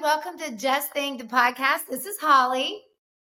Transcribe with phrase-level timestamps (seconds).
[0.00, 1.86] Welcome to Just Think, the podcast.
[1.90, 2.80] This is Holly.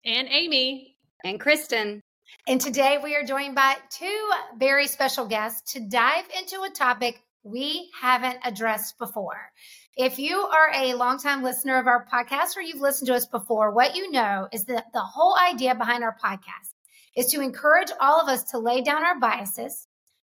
[0.05, 0.97] and Amy.
[1.25, 2.03] And Kristen.
[2.47, 7.23] And today we are joined by two very special guests to dive into a topic
[7.43, 9.51] we haven't addressed before.
[9.97, 13.73] If you are a longtime listener of our podcast or you've listened to us before,
[13.73, 16.75] what you know is that the whole idea behind our podcast
[17.17, 19.87] is to encourage all of us to lay down our biases,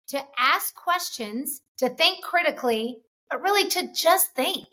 [0.08, 2.96] to ask questions, to think critically,
[3.30, 4.66] but really to just think.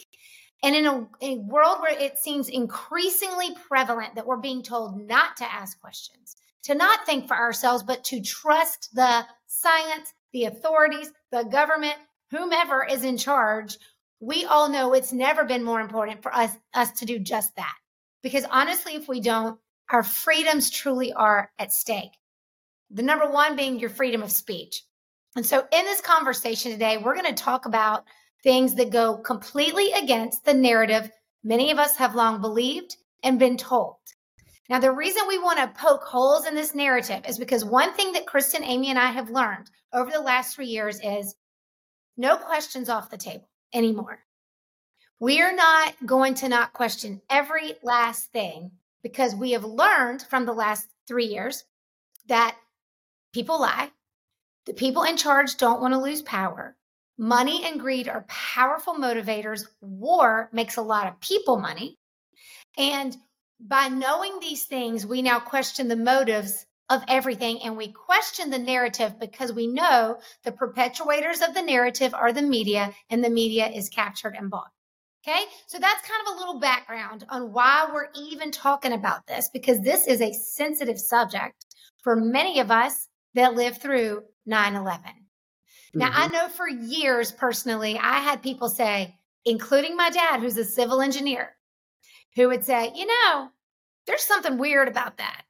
[0.68, 5.38] And in a, a world where it seems increasingly prevalent that we're being told not
[5.38, 11.10] to ask questions, to not think for ourselves, but to trust the science, the authorities,
[11.32, 11.95] the government,
[12.32, 13.78] whomever is in charge,
[14.20, 17.76] we all know it's never been more important for us, us to do just that.
[18.22, 19.58] Because honestly, if we don't,
[19.90, 22.12] our freedoms truly are at stake.
[22.92, 24.84] The number one being your freedom of speech.
[25.38, 28.04] And so in this conversation today, we're going to talk about
[28.48, 31.12] things that go completely against the narrative
[31.44, 33.98] many of us have long believed and been told.
[34.70, 38.14] Now, the reason we want to poke holes in this narrative is because one thing
[38.14, 41.36] that Kristen, Amy, and I have learned over the last three years is
[42.16, 44.20] no questions off the table anymore.
[45.20, 48.72] We are not going to not question every last thing
[49.04, 51.66] because we have learned from the last three years
[52.30, 52.55] that
[53.33, 53.92] people lie,
[54.66, 56.77] the people in charge don't want to lose power.
[57.17, 59.66] Money and greed are powerful motivators.
[59.82, 61.98] War makes a lot of people money.
[62.78, 63.16] And
[63.60, 68.60] by knowing these things, we now question the motives of everything and we question the
[68.60, 73.67] narrative because we know the perpetuators of the narrative are the media and the media
[73.67, 74.72] is captured and bought.
[75.28, 79.49] Okay, so that's kind of a little background on why we're even talking about this
[79.52, 81.66] because this is a sensitive subject
[82.02, 85.02] for many of us that lived through 9 11.
[85.98, 86.34] Now, I mm-hmm.
[86.34, 89.16] know for years personally, I had people say,
[89.46, 91.56] including my dad, who's a civil engineer,
[92.36, 93.50] who would say, you know,
[94.06, 95.42] there's something weird about that.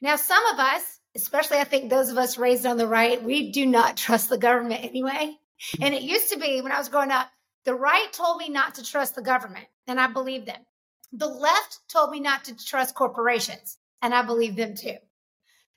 [0.00, 3.52] Now, some of us, especially I think those of us raised on the right, we
[3.52, 5.36] do not trust the government anyway.
[5.74, 5.82] Mm-hmm.
[5.84, 7.28] And it used to be when I was growing up,
[7.66, 10.64] the right told me not to trust the government, and I believed them.
[11.12, 14.96] The left told me not to trust corporations, and I believed them too.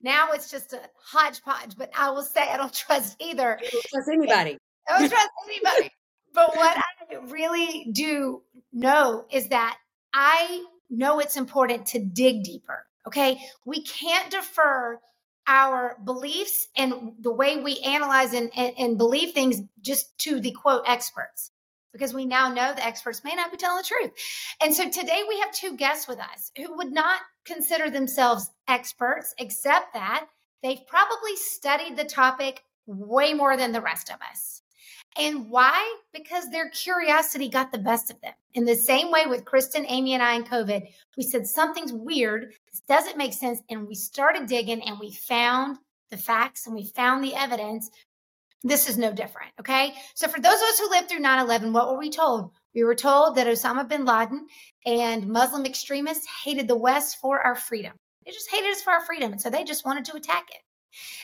[0.04, 3.60] Now it's just a hodgepodge, but I will say I don't trust either.
[3.90, 4.58] Trust anybody.
[4.88, 5.90] I don't trust anybody.
[6.34, 8.42] But what I really do
[8.72, 9.78] know is that
[10.14, 12.86] I know it's important to dig deeper.
[13.08, 13.40] Okay.
[13.66, 15.00] We can't defer
[15.48, 20.52] our beliefs and the way we analyze and, and, and believe things just to the
[20.52, 21.52] quote experts
[21.94, 24.12] because we now know the experts may not be telling the truth.
[24.62, 29.34] And so today we have two guests with us who would not consider themselves experts,
[29.38, 30.28] except that
[30.62, 34.64] they've probably studied the topic way more than the rest of us.
[35.18, 35.98] And why?
[36.12, 38.34] Because their curiosity got the best of them.
[38.56, 42.54] In the same way with Kristen, Amy, and I in COVID, we said something's weird.
[42.72, 43.62] This doesn't make sense.
[43.70, 45.78] And we started digging and we found
[46.10, 47.92] the facts and we found the evidence.
[48.64, 49.52] This is no different.
[49.60, 49.94] Okay.
[50.16, 52.52] So for those of us who lived through 9 11, what were we told?
[52.74, 54.48] We were told that Osama bin Laden
[54.86, 57.94] and Muslim extremists hated the West for our freedom.
[58.26, 59.34] They just hated us for our freedom.
[59.34, 60.62] And so they just wanted to attack it.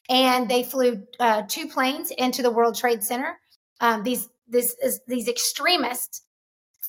[0.10, 3.40] And they flew uh, two planes into the World Trade Center.
[3.80, 6.24] Um, these this is, these extremists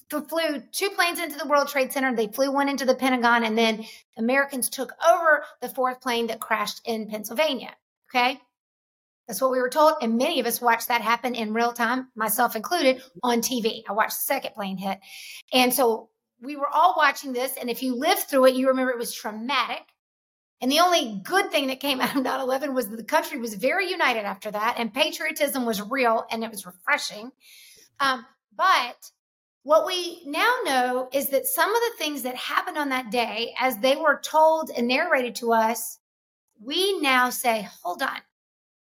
[0.09, 2.15] flew two planes into the World Trade Center.
[2.15, 3.85] They flew one into the Pentagon, and then
[4.19, 7.75] Americans took over the fourth plane that crashed in Pennsylvania.
[8.11, 8.41] Okay.
[9.31, 9.95] That's what we were told.
[10.03, 13.83] And many of us watched that happen in real time, myself included, on TV.
[13.89, 14.99] I watched the second plane hit.
[15.53, 16.09] And so
[16.43, 17.55] we were all watching this.
[17.57, 19.85] And if you lived through it, you remember it was traumatic.
[20.61, 23.39] And the only good thing that came out of 9 11 was that the country
[23.39, 27.31] was very united after that, and patriotism was real and it was refreshing.
[28.01, 29.13] Um, but
[29.63, 33.55] what we now know is that some of the things that happened on that day,
[33.61, 36.01] as they were told and narrated to us,
[36.61, 38.19] we now say, hold on,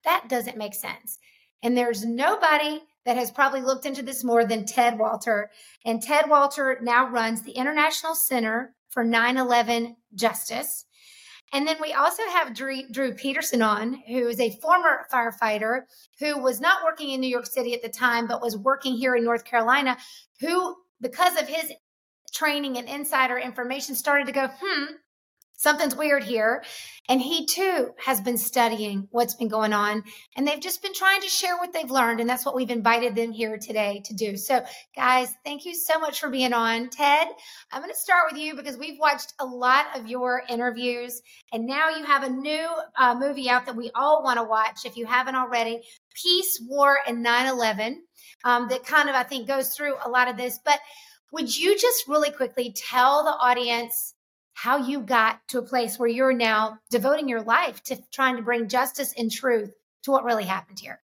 [0.07, 1.19] that doesn't make sense.
[1.63, 5.51] And there's nobody that has probably looked into this more than Ted Walter.
[5.85, 10.87] And Ted Walter now runs the International Center for 9 11 Justice.
[11.53, 15.83] And then we also have Drew, Drew, Peterson on, who is a former firefighter
[16.19, 19.15] who was not working in New York City at the time, but was working here
[19.15, 19.97] in North Carolina,
[20.41, 21.73] who, because of his
[22.35, 24.85] training and insider information, started to go, hmm,
[25.57, 26.63] something's weird here.
[27.09, 30.03] And he too has been studying what's been going on.
[30.37, 32.21] And they've just been trying to share what they've learned.
[32.21, 34.37] And that's what we've invited them here today to do.
[34.37, 34.65] So,
[34.95, 36.91] guys, thank you so much for being on.
[36.91, 37.29] Ted,
[37.73, 41.23] I'm going to start with you because we've watched a lot of your interviews.
[41.53, 42.67] And now you have a new
[42.99, 45.83] uh, movie out that we all want to watch if you haven't already
[46.15, 48.03] Peace, War, and 9 11.
[48.45, 50.59] Um, that kind of, I think, goes through a lot of this.
[50.65, 50.81] But
[51.33, 54.15] would you just really quickly tell the audience
[54.57, 58.43] how you got to a place where you're now devoting your life to trying to
[58.43, 59.71] bring justice and truth
[60.03, 60.99] to what really happened here.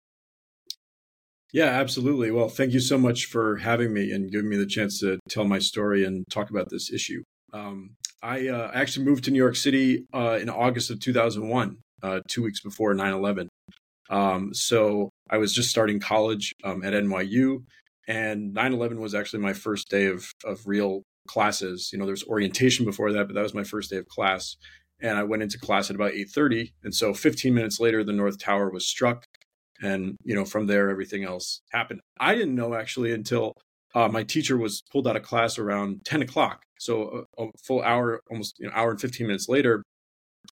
[1.51, 2.31] Yeah, absolutely.
[2.31, 5.45] Well, thank you so much for having me and giving me the chance to tell
[5.45, 7.23] my story and talk about this issue.
[7.55, 12.21] Um, I uh, actually moved to New York City uh, in August of 2001, uh,
[12.29, 13.49] two weeks before 9 11.
[14.11, 17.65] Um, so I was just starting college um, at NYU,
[18.07, 21.91] and 9 11 was actually my first day of, of real classes.
[21.93, 24.57] You know, there's orientation before that, but that was my first day of class.
[25.01, 26.73] And I went into class at about 8:30.
[26.83, 29.25] And so 15 minutes later, the North Tower was struck.
[29.81, 32.01] And, you know, from there, everything else happened.
[32.19, 33.53] I didn't know actually until
[33.95, 36.63] uh, my teacher was pulled out of class around 10 o'clock.
[36.81, 39.85] So a, a full hour, almost an you know, hour and 15 minutes later.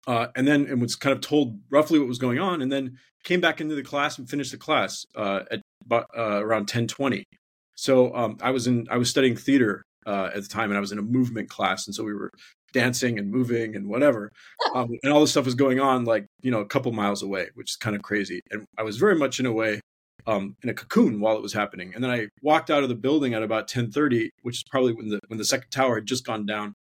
[0.07, 2.97] Uh, and then it was kind of told roughly what was going on and then
[3.27, 7.25] came back into the class and finished the class uh, at about, uh, around 1020
[7.77, 10.81] so um, i was in i was studying theater uh, at the time, and I
[10.81, 12.31] was in a movement class, and so we were
[12.73, 14.31] dancing and moving and whatever,
[14.75, 17.49] um, and all this stuff was going on like you know a couple miles away,
[17.55, 18.41] which is kind of crazy.
[18.51, 19.81] And I was very much in a way
[20.27, 21.93] um, in a cocoon while it was happening.
[21.95, 24.93] And then I walked out of the building at about ten thirty, which is probably
[24.93, 26.75] when the when the second tower had just gone down.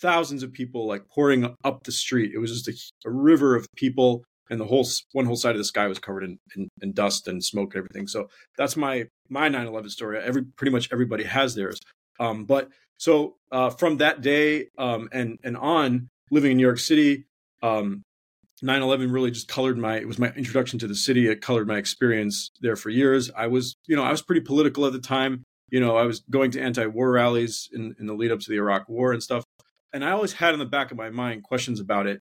[0.00, 2.32] Thousands of people like pouring up the street.
[2.34, 5.58] It was just a, a river of people and the whole one whole side of
[5.58, 8.06] the sky was covered in, in, in, dust and smoke and everything.
[8.06, 10.18] So that's my my 9/11 story.
[10.22, 11.78] Every pretty much everybody has theirs.
[12.20, 16.78] Um, but so uh, from that day um, and and on, living in New York
[16.78, 17.24] City,
[17.62, 18.02] um,
[18.62, 19.96] 9/11 really just colored my.
[19.96, 21.28] It was my introduction to the city.
[21.28, 23.30] It colored my experience there for years.
[23.36, 25.44] I was, you know, I was pretty political at the time.
[25.68, 28.56] You know, I was going to anti-war rallies in, in the lead up to the
[28.56, 29.44] Iraq War and stuff.
[29.92, 32.20] And I always had in the back of my mind questions about it.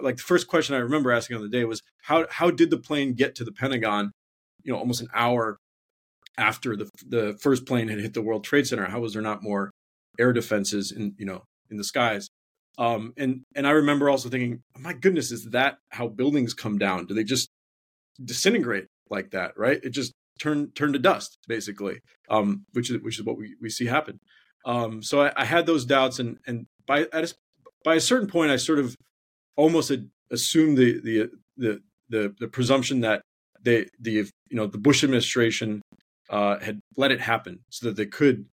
[0.00, 2.78] Like the first question I remember asking on the day was how how did the
[2.78, 4.12] plane get to the Pentagon?
[4.62, 5.58] You know, almost an hour
[6.38, 8.86] after the the first plane had hit the World Trade Center.
[8.86, 9.70] How was there not more
[10.18, 12.28] air defenses in you know in the skies?
[12.78, 17.06] Um, and and I remember also thinking, my goodness, is that how buildings come down?
[17.06, 17.48] Do they just
[18.22, 19.52] disintegrate like that?
[19.56, 19.80] Right?
[19.82, 22.00] It just turn turn to dust basically,
[22.30, 24.18] um, which is which is what we, we see happen.
[24.64, 27.34] Um, so I, I, had those doubts, and and by at a,
[27.84, 28.96] by a certain point, I sort of
[29.56, 29.92] almost
[30.30, 33.22] assumed the the the the, the presumption that
[33.62, 35.82] they the you know the Bush administration
[36.32, 38.46] uh, had let it happen so that they could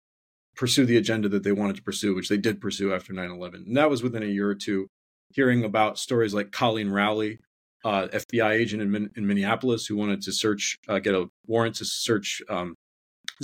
[0.56, 3.64] pursue the agenda that they wanted to pursue, which they did pursue after 9 11.
[3.67, 4.88] And that was within a year or two,
[5.28, 7.38] hearing about stories like Colleen Rowley,
[7.85, 11.85] uh, FBI agent in, in, Minneapolis, who wanted to search, uh, get a warrant to
[11.85, 12.75] search um,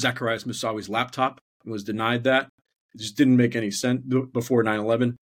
[0.00, 2.48] Zacarias Moussaoui's laptop was denied that.
[2.94, 5.16] It just didn't make any sense before 9 11,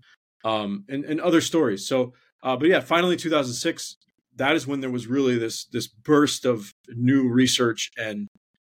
[0.45, 1.87] um, and, and other stories.
[1.87, 3.97] So, uh, but yeah, finally, 2006,
[4.37, 8.29] that is when there was really this this burst of new research and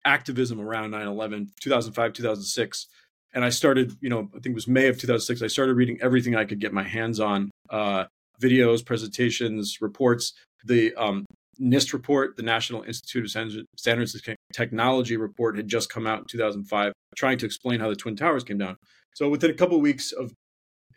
[0.06, 2.86] activism around 9-11 2005 2006
[3.34, 5.98] and i started you know i think it was may of 2006 i started reading
[6.00, 8.04] everything i could get my hands on uh,
[8.40, 10.32] videos presentations reports.
[10.64, 11.24] The um,
[11.60, 13.30] nist report the national institute of
[13.76, 17.96] standards and technology report had just come out in 2005 trying to explain how the
[17.96, 18.76] twin towers came down.
[19.14, 20.32] So within a couple of weeks of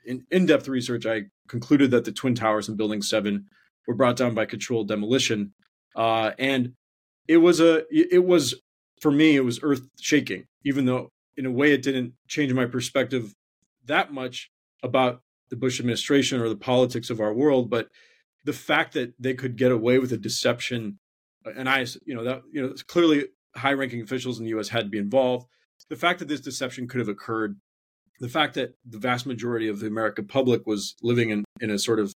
[0.06, 3.46] in, in-depth research i concluded that the twin towers in building 7
[3.88, 5.54] were brought down by controlled demolition.
[5.96, 6.74] Uh, and
[7.28, 8.56] it was a it was
[9.00, 12.66] for me, it was earth shaking, even though in a way it didn't change my
[12.66, 13.34] perspective
[13.86, 14.50] that much
[14.84, 17.70] about the Bush administration or the politics of our world.
[17.70, 17.88] But
[18.46, 21.00] the fact that they could get away with a deception,
[21.46, 23.26] uh, and I, you know, that, you know, clearly
[23.56, 25.48] high ranking officials in the US had to be involved.
[25.90, 27.58] The fact that this deception could have occurred,
[28.20, 31.80] the fact that the vast majority of the American public was living in, in a
[31.80, 32.14] sort of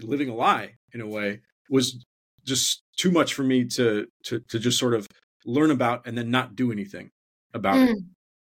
[0.00, 1.40] living a lie in a way
[1.70, 2.04] was
[2.46, 5.06] just too much for me to to to just sort of
[5.44, 7.10] learn about and then not do anything
[7.54, 7.90] about mm.
[7.90, 7.98] it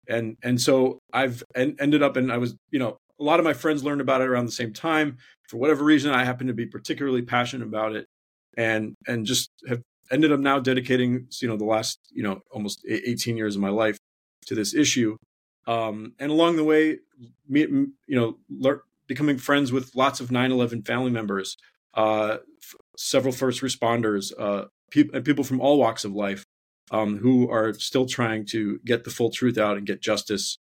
[0.08, 3.44] and and so I've en- ended up, and I was, you know, a lot of
[3.44, 5.18] my friends learned about it around the same time.
[5.48, 8.06] For whatever reason, I happen to be particularly passionate about it,
[8.56, 9.80] and and just have
[10.10, 13.70] ended up now dedicating, you know, the last, you know, almost 18 years of my
[13.70, 13.96] life
[14.46, 15.16] to this issue.
[15.66, 16.98] Um, and along the way,
[17.48, 21.56] me, you know, lear- becoming friends with lots of 9/11 family members,
[21.94, 26.41] uh, f- several first responders, uh, pe- and people from all walks of life
[26.90, 30.58] um, who are still trying to get the full truth out and get justice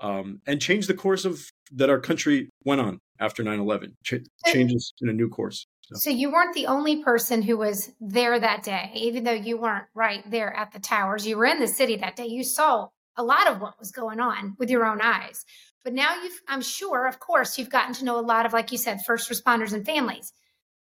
[0.00, 4.92] um, and change the course of that our country went on after 9-11 Ch- changes
[5.00, 5.96] in a new course so.
[5.96, 6.10] so.
[6.10, 10.28] you weren't the only person who was there that day even though you weren't right
[10.30, 13.48] there at the towers you were in the city that day you saw a lot
[13.48, 15.44] of what was going on with your own eyes
[15.84, 18.70] but now you've i'm sure of course you've gotten to know a lot of like
[18.70, 20.32] you said first responders and families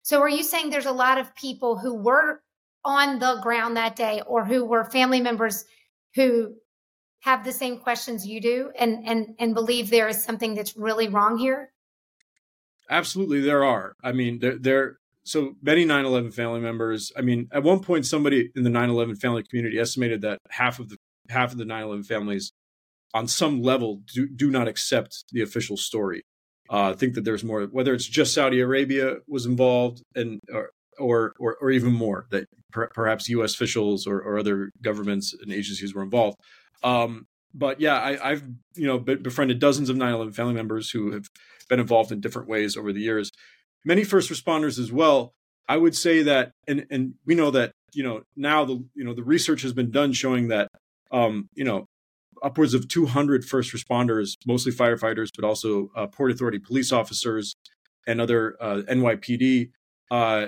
[0.04, 2.42] so are you saying there's a lot of people who were
[2.84, 5.66] on the ground that day or who were family members
[6.16, 6.56] who
[7.22, 11.08] have the same questions you do and and and believe there is something that's really
[11.08, 11.72] wrong here?
[12.90, 13.94] Absolutely there are.
[14.04, 18.50] I mean there there so many 9-11 family members i mean at one point somebody
[18.56, 20.98] in the 9-11 family community estimated that half of the
[21.30, 22.52] half of the 9-11 families
[23.14, 26.24] on some level do, do not accept the official story.
[26.70, 30.72] Uh, think that there's more whether it's just saudi arabia was involved and or,
[31.02, 33.54] or or, or even more that per, perhaps U.S.
[33.54, 36.38] officials or, or, other governments and agencies were involved.
[36.84, 38.44] Um, but yeah, I, have
[38.76, 41.28] you know befriended dozens of 9/11 family members who have
[41.68, 43.32] been involved in different ways over the years.
[43.84, 45.34] Many first responders as well.
[45.68, 49.14] I would say that, and and we know that you know now the you know
[49.14, 50.70] the research has been done showing that
[51.12, 51.88] um, you know
[52.42, 57.56] upwards of 200 first responders, mostly firefighters, but also uh, Port Authority police officers
[58.08, 59.70] and other uh, NYPD,
[60.10, 60.48] uh,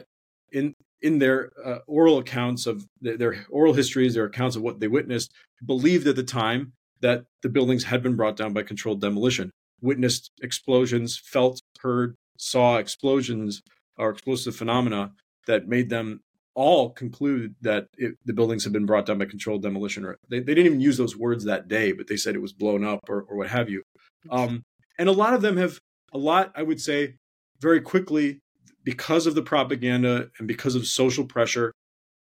[0.54, 4.80] in in their uh, oral accounts of their, their, oral histories, their accounts of what
[4.80, 5.34] they witnessed,
[5.66, 9.52] believed at the time that the buildings had been brought down by controlled demolition.
[9.82, 13.62] Witnessed explosions, felt, heard, saw explosions
[13.98, 15.12] or explosive phenomena
[15.46, 16.22] that made them
[16.56, 20.06] all conclude that it, the buildings had been brought down by controlled demolition.
[20.06, 22.54] Or they, they didn't even use those words that day, but they said it was
[22.54, 23.84] blown up or, or what have you.
[24.30, 24.64] Um,
[24.98, 25.80] and a lot of them have,
[26.14, 27.16] a lot, I would say,
[27.60, 28.40] very quickly
[28.84, 31.72] because of the propaganda and because of social pressure,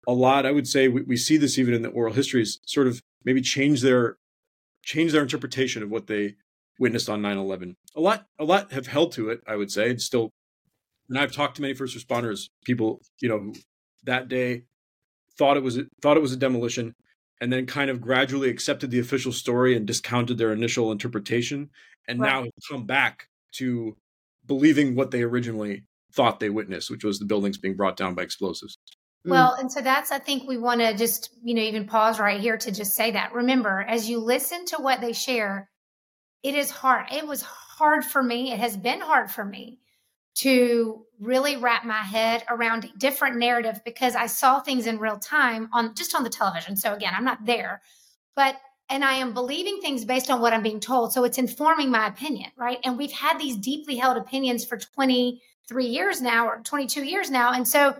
[0.06, 2.86] a lot, I would say, we, we see this even in the oral histories, sort
[2.86, 4.16] of maybe change their
[4.82, 6.34] change their interpretation of what they
[6.78, 10.00] witnessed on 9-11 a lot a lot have held to it i would say and
[10.00, 10.30] still
[11.08, 13.54] and i've talked to many first responders people you know who
[14.04, 14.62] that day
[15.36, 16.94] thought it was a, thought it was a demolition
[17.40, 21.68] and then kind of gradually accepted the official story and discounted their initial interpretation
[22.06, 22.44] and right.
[22.44, 23.96] now come back to
[24.46, 28.22] believing what they originally thought they witnessed, which was the buildings being brought down by
[28.22, 28.78] explosives.
[29.26, 29.30] Mm.
[29.30, 32.40] Well, and so that's, I think we want to just, you know, even pause right
[32.40, 33.34] here to just say that.
[33.34, 35.70] Remember, as you listen to what they share,
[36.42, 37.06] it is hard.
[37.12, 38.52] It was hard for me.
[38.52, 39.80] It has been hard for me
[40.36, 45.18] to really wrap my head around a different narrative because I saw things in real
[45.18, 46.76] time on just on the television.
[46.76, 47.82] So again, I'm not there,
[48.36, 48.56] but
[48.88, 51.12] and I am believing things based on what I'm being told.
[51.12, 52.78] So it's informing my opinion, right?
[52.84, 57.30] And we've had these deeply held opinions for 20, three years now or 22 years
[57.30, 57.52] now.
[57.52, 57.96] And so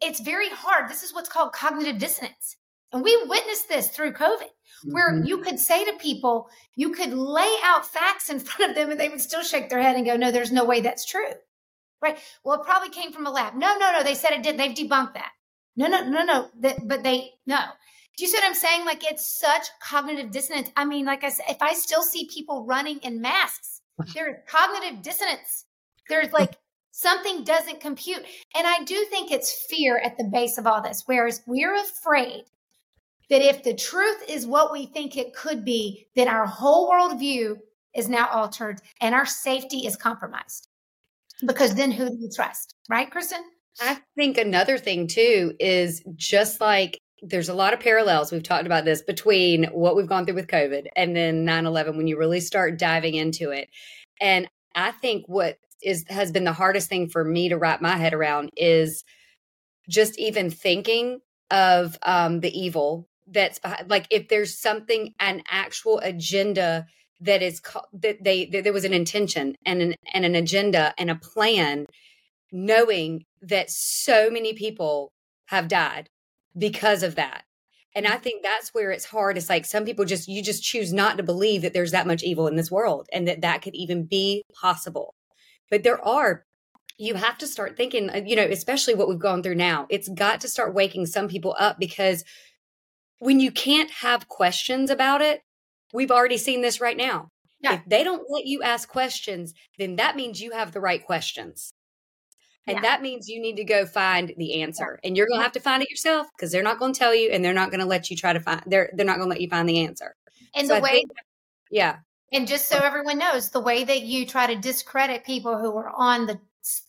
[0.00, 0.90] it's very hard.
[0.90, 2.56] This is what's called cognitive dissonance.
[2.92, 4.48] And we witnessed this through COVID,
[4.84, 5.24] where mm-hmm.
[5.24, 8.98] you could say to people, you could lay out facts in front of them and
[8.98, 11.30] they would still shake their head and go, no, there's no way that's true.
[12.02, 12.18] Right.
[12.42, 13.54] Well, it probably came from a lab.
[13.54, 14.02] No, no, no.
[14.02, 14.58] They said it did.
[14.58, 15.32] They've debunked that.
[15.76, 16.48] No, no, no, no.
[16.84, 17.60] But they, no.
[18.16, 18.86] Do you see what I'm saying?
[18.86, 20.70] Like it's such cognitive dissonance.
[20.76, 23.82] I mean, like I said, if I still see people running in masks,
[24.14, 25.66] there is cognitive dissonance
[26.10, 26.56] there's like
[26.90, 28.24] something doesn't compute.
[28.54, 32.44] And I do think it's fear at the base of all this, whereas we're afraid
[33.30, 37.56] that if the truth is what we think it could be, then our whole worldview
[37.94, 40.68] is now altered and our safety is compromised.
[41.46, 42.74] Because then who do you trust?
[42.88, 43.42] Right, Kristen?
[43.80, 48.32] I think another thing too is just like there's a lot of parallels.
[48.32, 51.96] We've talked about this between what we've gone through with COVID and then 9 11
[51.96, 53.68] when you really start diving into it.
[54.20, 57.96] And I think what is has been the hardest thing for me to wrap my
[57.96, 59.04] head around is
[59.88, 61.20] just even thinking
[61.50, 66.86] of um, the evil that's behind, like if there's something an actual agenda
[67.20, 67.60] that is
[67.92, 71.86] that they that there was an intention and an and an agenda and a plan
[72.52, 75.12] knowing that so many people
[75.46, 76.08] have died
[76.56, 77.44] because of that.
[77.94, 79.36] And i think that's where it's hard.
[79.36, 82.22] It's like some people just you just choose not to believe that there's that much
[82.22, 85.14] evil in this world and that that could even be possible
[85.70, 86.44] but there are
[86.98, 89.86] you have to start thinking, uh, you know, especially what we've gone through now.
[89.88, 92.24] It's got to start waking some people up because
[93.20, 95.40] when you can't have questions about it,
[95.94, 97.28] we've already seen this right now.
[97.62, 97.76] Yeah.
[97.76, 101.72] If they don't let you ask questions, then that means you have the right questions.
[102.66, 102.82] And Yeah.
[102.82, 105.00] that means you need to go find the answer.
[105.02, 107.14] And you're going to have to find it yourself because they're not going to tell
[107.14, 109.26] you and they're not going to let you try to find they're they're not going
[109.28, 110.14] to let you find the answer.
[110.54, 111.12] And So the I way think-
[111.70, 111.96] Yeah.
[112.32, 115.92] And just so everyone knows, the way that you try to discredit people who are
[115.94, 116.38] on the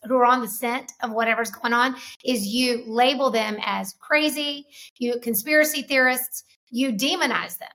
[0.03, 1.95] who are on the scent of whatever's going on
[2.25, 4.67] is you label them as crazy,
[4.98, 7.69] you conspiracy theorists, you demonize them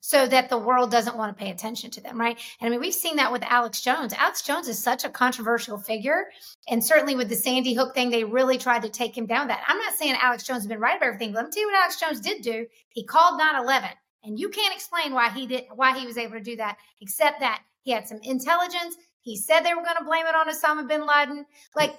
[0.00, 2.36] so that the world doesn't want to pay attention to them, right?
[2.60, 4.12] And I mean, we've seen that with Alex Jones.
[4.14, 6.24] Alex Jones is such a controversial figure.
[6.68, 9.62] And certainly with the Sandy Hook thing, they really tried to take him down that.
[9.68, 11.68] I'm not saying Alex Jones has been right about everything, but let me tell you
[11.68, 12.66] what Alex Jones did do.
[12.88, 13.90] He called 9 11
[14.24, 17.40] and you can't explain why he did why he was able to do that, except
[17.40, 18.96] that he had some intelligence.
[19.20, 21.46] He said they were going to blame it on Osama bin Laden.
[21.76, 21.96] Like,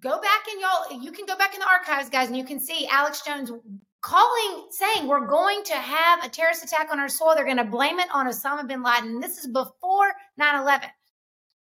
[0.00, 2.58] go back and y'all, you can go back in the archives, guys, and you can
[2.60, 3.50] see Alex Jones
[4.00, 7.34] calling, saying we're going to have a terrorist attack on our soil.
[7.34, 9.20] They're going to blame it on Osama bin Laden.
[9.20, 10.84] This is before 9-11.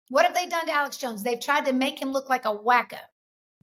[0.08, 1.22] What have they done to Alex Jones?
[1.22, 2.98] They've tried to make him look like a wacko.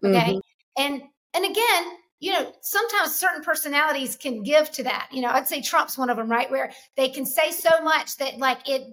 [0.04, 0.34] Okay.
[0.34, 0.42] Mhm.
[0.78, 1.02] And
[1.34, 5.10] and again, you know, sometimes certain personalities can give to that.
[5.12, 6.50] You know, I'd say Trump's one of them, right?
[6.50, 8.84] Where they can say so much that like it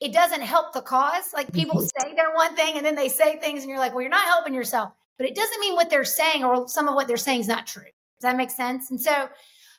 [0.00, 1.32] it doesn't help the cause.
[1.34, 2.08] Like people mm-hmm.
[2.08, 4.26] say they're one thing and then they say things and you're like, well, you're not
[4.26, 4.92] helping yourself.
[5.18, 7.66] But it doesn't mean what they're saying or some of what they're saying is not
[7.66, 7.82] true.
[7.82, 8.90] Does that make sense?
[8.90, 9.28] And so,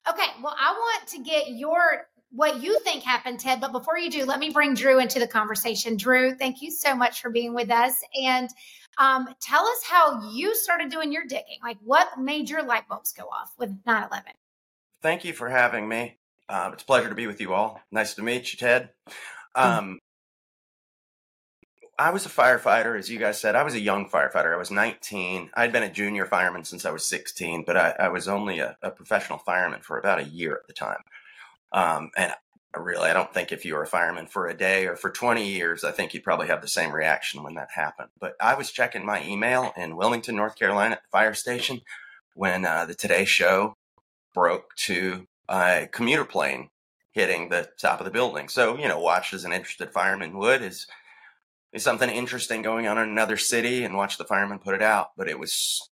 [0.09, 3.61] okay, well, I want to get your what you think happened, Ted.
[3.61, 5.97] But before you do, let me bring Drew into the conversation.
[5.97, 7.93] Drew, thank you so much for being with us.
[8.21, 8.49] And
[8.97, 11.59] um, tell us how you started doing your digging.
[11.63, 14.31] Like, what made your light bulbs go off with 9 11?
[15.01, 16.17] Thank you for having me.
[16.49, 17.81] Uh, it's a pleasure to be with you all.
[17.91, 18.89] Nice to meet you, Ted.
[19.53, 19.99] Um,
[21.99, 23.55] I was a firefighter, as you guys said.
[23.55, 24.53] I was a young firefighter.
[24.53, 25.49] I was 19.
[25.55, 28.77] I'd been a junior fireman since I was 16, but I, I was only a,
[28.81, 31.01] a professional fireman for about a year at the time.
[31.71, 32.33] Um, and
[32.75, 35.47] really, I don't think if you were a fireman for a day or for 20
[35.47, 38.09] years, I think you'd probably have the same reaction when that happened.
[38.19, 41.81] But I was checking my email in Wilmington, North Carolina at the fire station
[42.35, 43.75] when uh, the Today Show
[44.33, 46.69] broke to a commuter plane
[47.11, 48.47] hitting the top of the building.
[48.47, 50.87] So, you know, watch as an interested fireman would is
[51.73, 55.09] is something interesting going on in another city and watch the firemen put it out.
[55.17, 55.89] But it was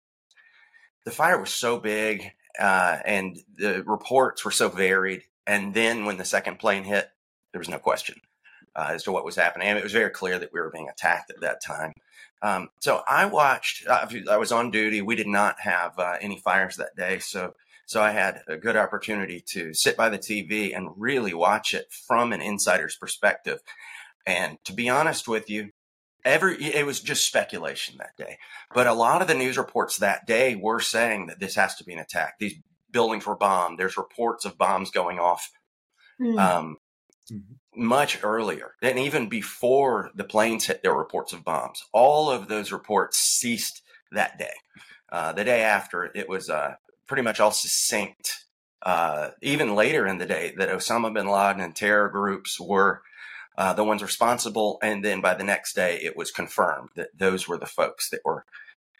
[1.05, 5.23] the fire was so big uh, and the reports were so varied.
[5.47, 7.10] And then when the second plane hit,
[7.51, 8.21] there was no question
[8.75, 9.67] uh, as to what was happening.
[9.67, 11.93] And it was very clear that we were being attacked at that time.
[12.41, 13.88] Um, so I watched.
[13.88, 15.01] I was on duty.
[15.01, 17.54] We did not have uh, any fires that day, so
[17.86, 21.91] so I had a good opportunity to sit by the TV and really watch it
[21.91, 23.60] from an insider's perspective.
[24.25, 25.71] And to be honest with you,
[26.25, 28.38] every it was just speculation that day.
[28.73, 31.84] But a lot of the news reports that day were saying that this has to
[31.84, 32.36] be an attack.
[32.39, 32.56] These
[32.91, 33.80] buildings were bombed.
[33.80, 35.49] There's reports of bombs going off
[36.17, 36.38] Hmm.
[36.38, 36.77] um,
[37.32, 37.58] Mhm.
[37.75, 38.75] much earlier.
[38.82, 41.84] And even before the planes hit, there were reports of bombs.
[41.93, 44.54] All of those reports ceased that day.
[45.10, 46.75] Uh, the day after, it was uh,
[47.08, 48.45] pretty much all succinct.
[48.82, 53.01] Uh, even later in the day, that Osama bin Laden and terror groups were
[53.58, 57.47] uh, the ones responsible, and then by the next day, it was confirmed that those
[57.47, 58.45] were the folks that were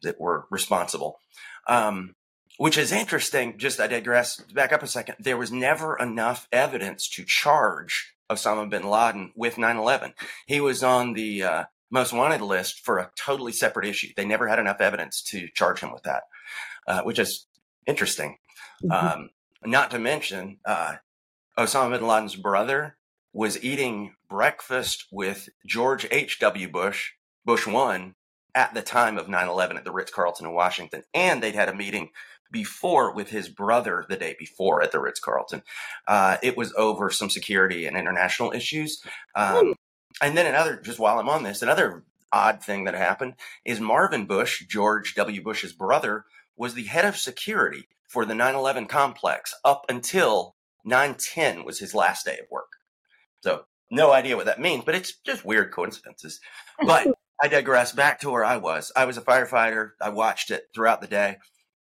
[0.04, 1.20] that were responsible.
[1.68, 2.16] Um,
[2.62, 3.58] which is interesting.
[3.58, 4.38] Just I digress.
[4.54, 5.16] Back up a second.
[5.18, 10.14] There was never enough evidence to charge Osama bin Laden with 9/11.
[10.46, 14.10] He was on the uh, most wanted list for a totally separate issue.
[14.16, 16.22] They never had enough evidence to charge him with that,
[16.86, 17.48] uh, which is
[17.88, 18.38] interesting.
[18.92, 19.32] Um,
[19.66, 20.98] not to mention, uh,
[21.58, 22.96] Osama bin Laden's brother
[23.34, 26.70] was eating breakfast with George H.W.
[26.70, 28.14] Bush, Bush 1,
[28.54, 31.04] at the time of 9 11 at the Ritz Carlton in Washington.
[31.14, 32.10] And they'd had a meeting
[32.52, 35.64] before with his brother the day before at the Ritz Carlton.
[36.08, 39.02] Uh, it was over some security and international issues.
[39.36, 39.74] Um,
[40.22, 43.36] and then another, just while I'm on this, another odd thing that happened
[43.66, 45.42] is Marvin Bush, George W.
[45.44, 51.16] Bush's brother, was the head of security for the 9 11 complex up until 9
[51.16, 52.74] 10 was his last day of work.
[53.42, 56.40] So, no idea what that means, but it's just weird coincidences.
[56.86, 57.08] But
[57.44, 58.92] I digress back to where I was.
[58.96, 59.92] I was a firefighter.
[60.02, 61.38] I watched it throughout the day.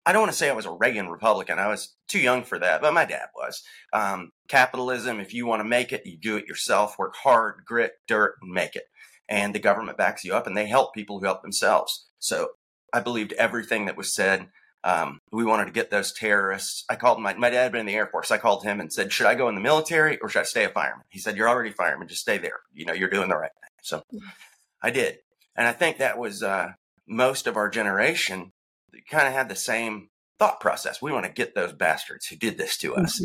[0.06, 1.58] I don't want to say I was a Reagan Republican.
[1.58, 3.62] I was too young for that, but my dad was.
[3.92, 6.98] Um, capitalism, if you want to make it, you do it yourself.
[6.98, 8.84] Work hard, grit, dirt, and make it.
[9.28, 12.08] And the government backs you up and they help people who help themselves.
[12.18, 12.48] So
[12.92, 14.48] I believed everything that was said.
[14.82, 16.84] Um, we wanted to get those terrorists.
[16.88, 18.30] I called my, my dad had been in the Air Force.
[18.30, 20.64] I called him and said, should I go in the military or should I stay
[20.64, 21.04] a fireman?
[21.10, 22.08] He said, you're already a fireman.
[22.08, 22.60] Just stay there.
[22.72, 23.70] You know, you're doing the right thing.
[23.82, 24.02] So
[24.82, 25.18] I did.
[25.54, 26.72] And I think that was, uh,
[27.06, 28.52] most of our generation
[29.08, 30.08] kind of had the same
[30.38, 31.02] thought process.
[31.02, 33.20] We want to get those bastards who did this to us.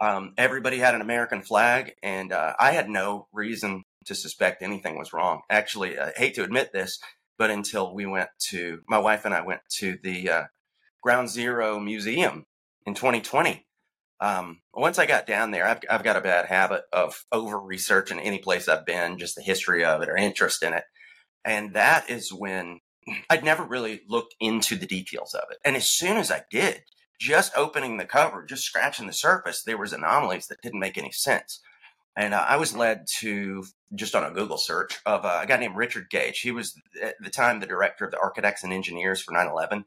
[0.00, 4.98] Um, everybody had an American flag, and uh, I had no reason to suspect anything
[4.98, 5.40] was wrong.
[5.50, 6.98] Actually, I hate to admit this,
[7.38, 10.44] but until we went to, my wife and I went to the uh,
[11.02, 12.44] Ground Zero Museum
[12.86, 13.64] in 2020.
[14.20, 18.18] Um, once I got down there, I've, I've got a bad habit of over researching
[18.18, 20.84] any place I've been, just the history of it or interest in it.
[21.44, 22.80] And that is when
[23.30, 25.58] I'd never really looked into the details of it.
[25.64, 26.82] And as soon as I did,
[27.18, 31.10] just opening the cover, just scratching the surface, there was anomalies that didn't make any
[31.10, 31.60] sense.
[32.16, 35.76] And uh, I was led to just on a Google search of a guy named
[35.76, 36.40] Richard Gage.
[36.40, 39.84] He was at the time the director of the architects and engineers for 9 11.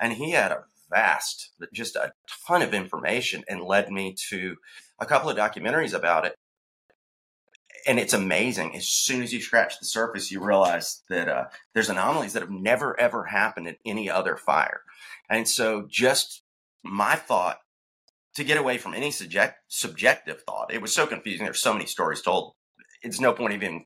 [0.00, 2.12] And he had a vast, just a
[2.46, 4.56] ton of information and led me to
[4.98, 6.36] a couple of documentaries about it.
[7.86, 8.74] And it's amazing.
[8.76, 11.44] As soon as you scratch the surface, you realize that uh,
[11.74, 14.82] there's anomalies that have never, ever happened in any other fire.
[15.28, 16.42] And so, just
[16.82, 17.58] my thought
[18.36, 21.44] to get away from any subject, subjective thought, it was so confusing.
[21.44, 22.54] There's so many stories told.
[23.02, 23.84] It's no point even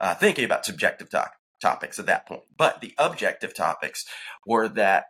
[0.00, 2.42] uh, thinking about subjective to- topics at that point.
[2.56, 4.04] But the objective topics
[4.46, 5.06] were that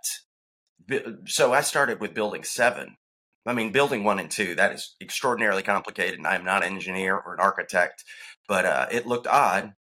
[1.27, 2.97] so I started with building seven.
[3.47, 6.19] I mean, building one and two, that is extraordinarily complicated.
[6.19, 8.05] And I am not an engineer or an architect,
[8.49, 9.75] but uh, it looked odd.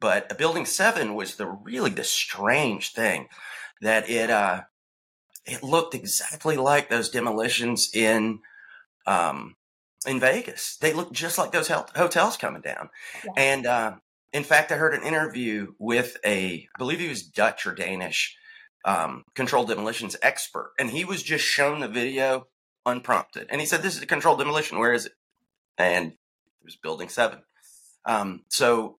[0.00, 3.28] But building seven was the really the strange thing
[3.80, 4.62] that it uh,
[5.44, 8.40] it looked exactly like those demolitions in
[9.06, 9.56] um,
[10.06, 10.76] in Vegas.
[10.76, 12.90] They looked just like those hotels coming down.
[13.24, 13.32] Yeah.
[13.36, 13.92] And uh,
[14.32, 18.36] in fact, I heard an interview with a, I believe he was Dutch or Danish
[18.84, 22.46] um, controlled demolitions expert, and he was just shown the video
[22.88, 24.78] unprompted, and he said, "This is a controlled demolition.
[24.78, 25.12] Where is it?"
[25.76, 27.42] And it was Building Seven.
[28.04, 28.98] Um, so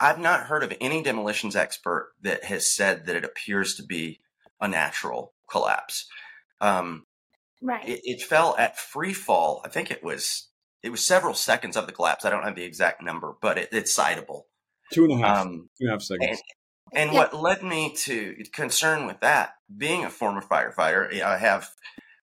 [0.00, 4.20] I've not heard of any demolitions expert that has said that it appears to be
[4.60, 6.06] a natural collapse.
[6.60, 7.06] Um,
[7.62, 7.86] right.
[7.86, 9.62] It, it, fell at free fall.
[9.64, 10.48] I think it was
[10.82, 12.24] it was several seconds of the collapse.
[12.24, 14.42] I don't have the exact number, but it, it's citable.
[14.92, 15.46] Two and a half.
[15.46, 16.42] Um, two and a half seconds.
[16.92, 17.18] And, and yeah.
[17.18, 21.68] what led me to concern with that, being a former firefighter, I have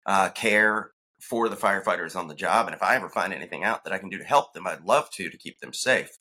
[0.06, 3.84] uh, care for the firefighters on the job, and if I ever find anything out
[3.84, 6.18] that I can do to help them, I'd love to to keep them safe.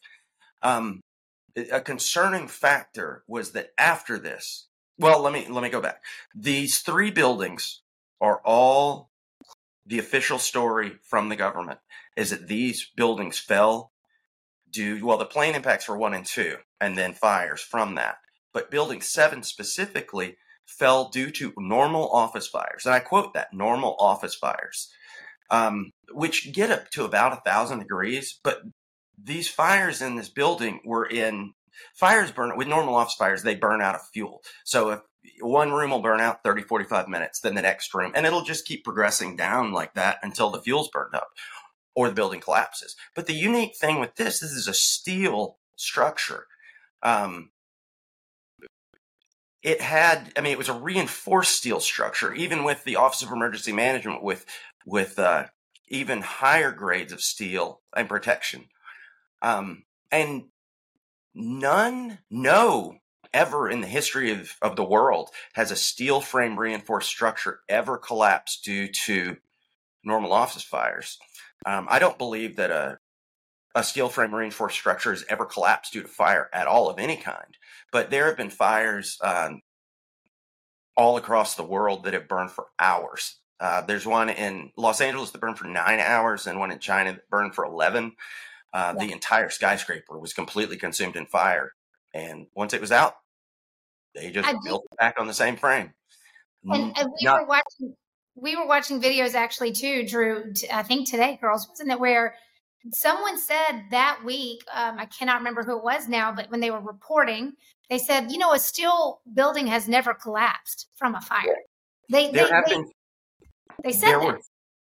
[0.62, 1.00] Um,
[1.72, 6.02] a concerning factor was that after this, well, let me let me go back.
[6.34, 7.82] These three buildings
[8.20, 9.10] are all
[9.86, 11.78] the official story from the government
[12.16, 13.92] is that these buildings fell
[14.70, 18.18] due well the plane impacts were one and two and then fires from that
[18.52, 20.36] but building seven specifically
[20.68, 22.84] fell due to normal office fires.
[22.84, 24.92] And I quote that normal office fires,
[25.50, 28.38] um, which get up to about a thousand degrees.
[28.44, 28.60] But
[29.20, 31.54] these fires in this building were in
[31.94, 34.42] fires burn with normal office fires, they burn out of fuel.
[34.64, 35.00] So if
[35.40, 38.66] one room will burn out 30, 45 minutes, then the next room, and it'll just
[38.66, 41.28] keep progressing down like that until the fuel's burned up
[41.94, 42.94] or the building collapses.
[43.14, 46.46] But the unique thing with this, this is a steel structure.
[47.02, 47.50] Um,
[49.68, 53.30] it had i mean it was a reinforced steel structure even with the office of
[53.30, 54.46] emergency management with
[54.86, 55.44] with uh,
[55.88, 58.64] even higher grades of steel and protection
[59.42, 60.44] um, and
[61.34, 62.96] none no
[63.34, 67.98] ever in the history of, of the world has a steel frame reinforced structure ever
[67.98, 69.36] collapsed due to
[70.02, 71.18] normal office fires
[71.66, 72.98] um, i don't believe that a
[73.74, 77.16] a steel frame reinforced structure has ever collapsed due to fire at all of any
[77.16, 77.56] kind.
[77.92, 79.62] But there have been fires um,
[80.96, 83.36] all across the world that have burned for hours.
[83.60, 87.12] Uh, there's one in Los Angeles that burned for nine hours, and one in China
[87.12, 88.12] that burned for 11.
[88.72, 89.06] Uh, yeah.
[89.06, 91.72] The entire skyscraper was completely consumed in fire.
[92.14, 93.14] And once it was out,
[94.14, 95.92] they just built it back on the same frame.
[96.64, 97.94] And, and we Not, were watching
[98.40, 100.52] we were watching videos actually too, Drew.
[100.72, 102.34] I think today, girls, wasn't it where
[102.92, 106.70] someone said that week, um, I cannot remember who it was now, but when they
[106.70, 107.54] were reporting,
[107.90, 111.56] they said, you know, a steel building has never collapsed from a fire.
[112.10, 112.90] They, there they, have they, been,
[113.84, 114.24] they said that.
[114.24, 114.40] Were,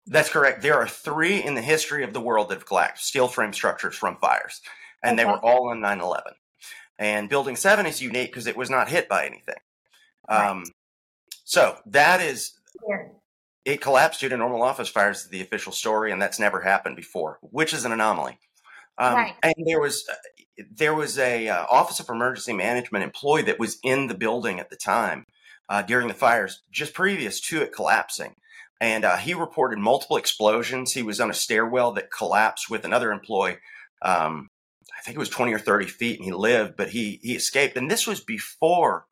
[0.06, 0.62] that's correct.
[0.62, 3.96] There are three in the history of the world that have collapsed, steel frame structures
[3.96, 4.60] from fires,
[5.02, 5.24] and okay.
[5.24, 6.32] they were all on 9 11.
[6.98, 9.56] And Building 7 is unique because it was not hit by anything.
[10.28, 10.50] Right.
[10.50, 10.64] Um,
[11.44, 13.10] so that is Weird
[13.64, 17.38] it collapsed due to normal office fires, the official story, and that's never happened before,
[17.40, 18.38] which is an anomaly.
[18.98, 19.34] Um, right.
[19.42, 20.08] And there was
[20.70, 24.70] there was a uh, Office of Emergency Management employee that was in the building at
[24.70, 25.26] the time
[25.68, 28.34] uh, during the fires, just previous to it collapsing,
[28.80, 30.92] and uh, he reported multiple explosions.
[30.92, 33.58] He was on a stairwell that collapsed with another employee.
[34.02, 34.50] Um,
[34.96, 37.76] I think it was twenty or thirty feet, and he lived, but he he escaped.
[37.76, 39.06] And this was before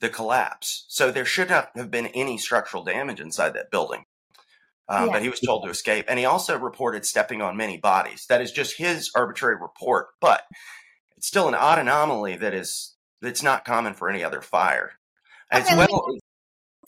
[0.00, 0.84] the collapse.
[0.88, 4.04] So there should not have been any structural damage inside that building.
[4.88, 5.12] Um, Yeah.
[5.12, 6.06] But he was told to escape.
[6.08, 8.24] And he also reported stepping on many bodies.
[8.28, 10.42] That is just his arbitrary report, but
[11.16, 14.92] it's still an odd anomaly that is that's not common for any other fire.
[15.50, 16.06] As Okay, me- well,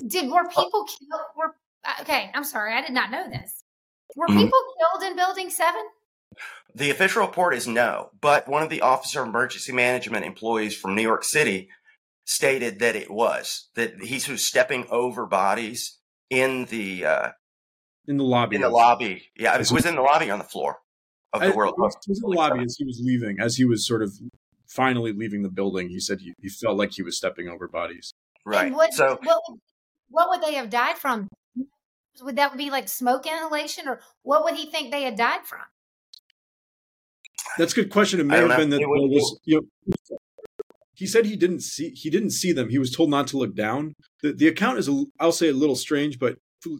[0.06, 1.20] Did were people killed?
[1.36, 2.30] Were uh, okay?
[2.34, 3.64] I'm sorry, I did not know this.
[4.16, 4.36] Were Mhm.
[4.38, 5.82] people killed in Building Seven?
[6.74, 10.94] The official report is no, but one of the Officer of Emergency Management employees from
[10.94, 11.68] New York City
[12.24, 15.98] stated that it was that he's who's stepping over bodies
[16.30, 17.30] in the uh,
[18.10, 18.56] in the lobby.
[18.56, 19.22] in the lobby.
[19.38, 20.76] Yeah, it was in the lobby on the floor
[21.32, 21.74] of the I- World.
[21.78, 24.02] It was, it was in the lobby as he was leaving, as he was sort
[24.02, 24.12] of
[24.68, 25.88] finally leaving the building.
[25.88, 28.12] He said he, he felt like he was stepping over bodies.
[28.44, 28.66] Right.
[28.66, 29.60] And what, so what would-
[30.12, 31.28] what would they have died from?
[32.22, 35.60] Would that be like smoke inhalation, or what would he think they had died from?
[37.58, 38.18] That's a good question.
[38.20, 40.16] It may have don't been that It was- was, you know,
[40.94, 42.68] he said he didn't see he didn't see them.
[42.68, 43.94] He was told not to look down.
[44.22, 46.36] The the account is a, I'll say a little strange, but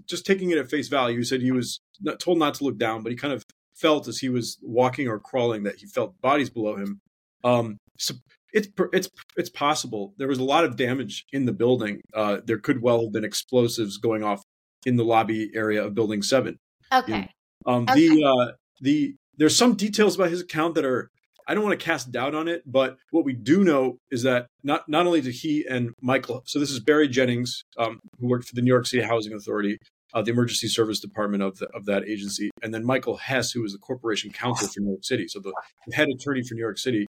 [0.09, 2.79] just taking it at face value, he said he was not, told not to look
[2.79, 6.21] down, but he kind of felt as he was walking or crawling that he felt
[6.21, 7.01] bodies below him.
[7.45, 8.15] Um, so
[8.53, 12.01] it's it's it's possible there was a lot of damage in the building.
[12.15, 14.43] Uh, there could well have been explosives going off
[14.85, 16.59] in the lobby area of Building Seven.
[16.93, 17.29] Okay,
[17.67, 18.09] Um, Okay.
[18.09, 21.11] The uh, the there's some details about his account that are
[21.51, 24.47] I don't want to cast doubt on it, but what we do know is that
[24.63, 28.47] not not only did he and Michael, so this is Barry Jennings, um, who worked
[28.47, 29.77] for the New York City Housing Authority,
[30.15, 33.63] uh, the emergency service department of the, of that agency, and then Michael Hess, who
[33.63, 35.53] was the corporation counsel for New York City, so the,
[35.89, 37.09] the head attorney for New York City,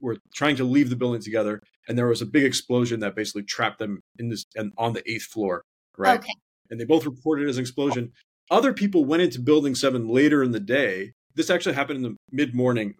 [0.00, 3.42] were trying to leave the building together, and there was a big explosion that basically
[3.42, 5.62] trapped them in this and on the eighth floor,
[5.98, 6.20] right?
[6.20, 6.34] okay,
[6.70, 8.12] and they both reported it as an explosion.
[8.48, 11.14] Other people went into Building 7 later in the day.
[11.34, 12.94] This actually happened in the mid morning,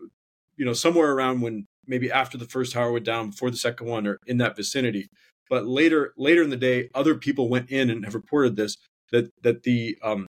[0.56, 3.86] you know, somewhere around when maybe after the first tower went down, before the second
[3.86, 5.08] one, or in that vicinity.
[5.50, 8.76] But later, later in the day, other people went in and have reported this
[9.10, 10.26] that that the um,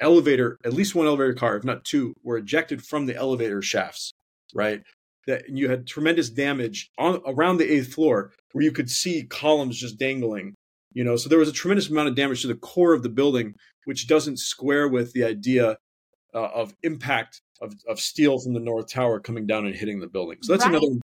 [0.00, 4.12] elevator, at least one elevator car, if not two, were ejected from the elevator shafts.
[4.54, 4.82] Right,
[5.26, 9.78] that you had tremendous damage on around the eighth floor, where you could see columns
[9.78, 10.54] just dangling
[10.98, 13.08] you know so there was a tremendous amount of damage to the core of the
[13.08, 15.76] building which doesn't square with the idea
[16.34, 20.06] uh, of impact of, of steel from the north tower coming down and hitting the
[20.06, 20.74] building so that's Right.
[20.74, 21.00] another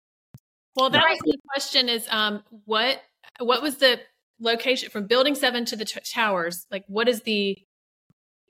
[0.76, 1.20] Well, that Right.
[1.24, 3.02] was the question: is um, what
[3.40, 4.00] what was the
[4.40, 6.66] location from Building Seven to the t- towers?
[6.72, 7.58] Like, what is the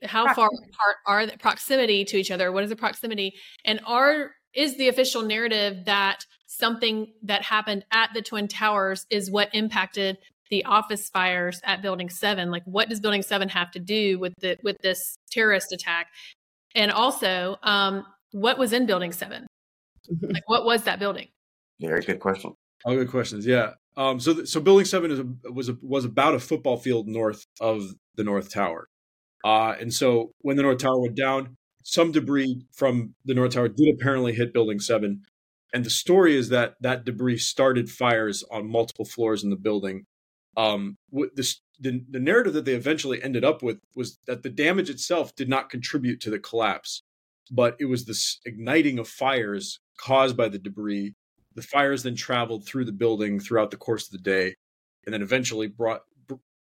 [0.03, 2.51] how far apart are the proximity to each other?
[2.51, 3.33] What is the proximity?
[3.65, 9.29] And are is the official narrative that something that happened at the Twin Towers is
[9.31, 10.17] what impacted
[10.49, 12.51] the office fires at Building Seven?
[12.51, 16.07] Like, what does Building Seven have to do with the with this terrorist attack?
[16.75, 19.47] And also, um, what was in Building Seven?
[20.21, 21.27] Like, what was that building?
[21.79, 22.53] very good question.
[22.85, 26.05] all good questions yeah um, so th- so building 7 is a, was a, was
[26.05, 27.83] about a football field north of
[28.15, 28.87] the north tower
[29.45, 33.67] uh, and so when the north tower went down some debris from the north tower
[33.67, 35.21] did apparently hit building 7
[35.73, 40.05] and the story is that that debris started fires on multiple floors in the building
[40.55, 44.49] um, what this, the, the narrative that they eventually ended up with was that the
[44.49, 47.03] damage itself did not contribute to the collapse
[47.51, 51.13] but it was this igniting of fires caused by the debris.
[51.55, 54.55] The fires then traveled through the building throughout the course of the day
[55.05, 56.01] and then eventually brought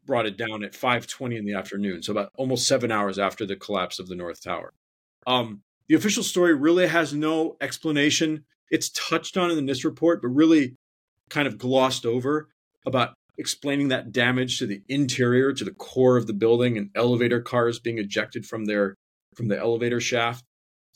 [0.03, 3.55] brought it down at 5:20 in the afternoon so about almost 7 hours after the
[3.55, 4.73] collapse of the north tower.
[5.27, 8.45] Um, the official story really has no explanation.
[8.71, 10.75] It's touched on in the NIST report but really
[11.29, 12.49] kind of glossed over
[12.85, 17.41] about explaining that damage to the interior to the core of the building and elevator
[17.41, 18.95] cars being ejected from their
[19.35, 20.43] from the elevator shaft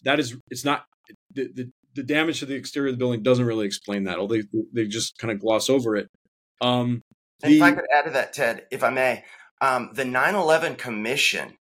[0.03, 0.85] that is it's not
[1.33, 4.19] the, the the damage to the exterior of the building doesn't really explain that.
[4.19, 4.43] Although they
[4.73, 6.09] they just kind of gloss over it.
[6.61, 7.01] Um,
[7.43, 9.23] And if I could add to that, Ted, if I may,
[9.61, 11.57] um, the 9 11 Commission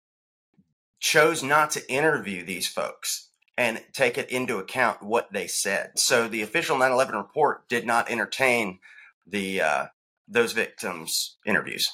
[0.99, 5.91] chose not to interview these folks and take it into account what they said.
[5.97, 8.79] So the official 9 11 report did not entertain
[9.25, 9.85] the uh,
[10.27, 11.91] those victims' interviews.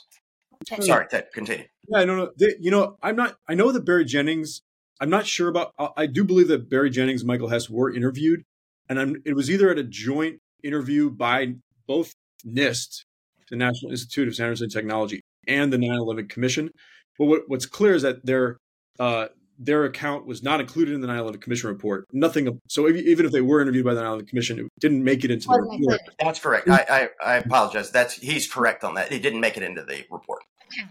[0.71, 0.81] Okay.
[0.83, 1.65] Sorry, Ted, continue.
[1.89, 2.31] yeah, I don't know.
[2.37, 3.35] They, you know, I'm not.
[3.47, 4.61] I know that Barry Jennings.
[4.99, 5.73] I'm not sure about.
[5.79, 8.43] I, I do believe that Barry Jennings and Michael Hess were interviewed,
[8.87, 11.55] and I'm, it was either at a joint interview by
[11.87, 12.13] both
[12.45, 13.03] NIST,
[13.49, 16.69] the National Institute of Standards and Technology, and the 9/11 Commission.
[17.17, 18.57] But what, what's clear is that their
[18.99, 19.27] uh,
[19.63, 22.05] their account was not included in the 9/11 Commission report.
[22.11, 22.59] Nothing.
[22.67, 25.31] So if, even if they were interviewed by the 9/11 Commission, it didn't make it
[25.31, 25.81] into the Wasn't report.
[25.81, 26.15] included.
[26.19, 26.69] That's correct.
[26.69, 27.91] I, I, I apologize.
[27.91, 29.11] That's he's correct on that.
[29.11, 30.43] It didn't make it into the report.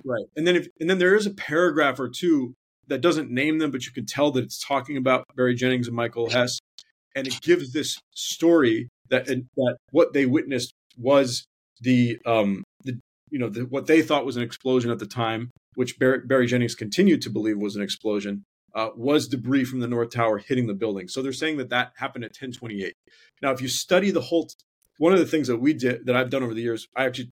[0.04, 0.24] Right.
[0.36, 2.54] And then if and then there is a paragraph or two
[2.86, 5.96] that doesn't name them, but you can tell that it's talking about Barry Jennings and
[5.96, 6.58] Michael Hess.
[7.16, 11.44] And it gives this story that that what they witnessed was
[11.80, 12.98] the um the
[13.30, 16.46] you know the, what they thought was an explosion at the time, which Barry, Barry
[16.46, 20.66] Jennings continued to believe was an explosion, uh, was debris from the North Tower hitting
[20.66, 21.08] the building.
[21.08, 22.94] So they're saying that that happened at 1028.
[23.42, 24.48] Now, if you study the whole,
[24.98, 27.30] one of the things that we did that I've done over the years, I actually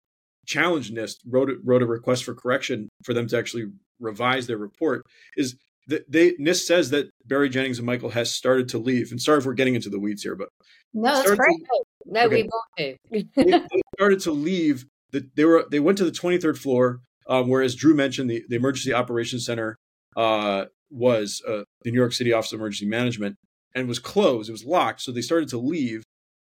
[0.45, 3.65] challenged NIST, wrote wrote a request for correction for them to actually
[3.99, 5.05] revise their report.
[5.37, 5.55] Is
[5.87, 9.11] that they NIST says that Barry Jennings and Michael Hess started to leave.
[9.11, 10.49] And sorry if we're getting into the weeds here, but
[10.93, 11.39] no, that's great.
[11.39, 12.43] To, no, okay.
[12.43, 13.23] we won't do.
[13.35, 14.85] they, they started to leave.
[15.11, 18.55] The, they were they went to the 23rd floor, um, whereas Drew mentioned the, the
[18.55, 19.77] emergency operations center
[20.15, 23.35] uh, was uh, the New York City Office of Emergency Management
[23.73, 24.49] and was closed.
[24.49, 26.03] It was locked, so they started to leave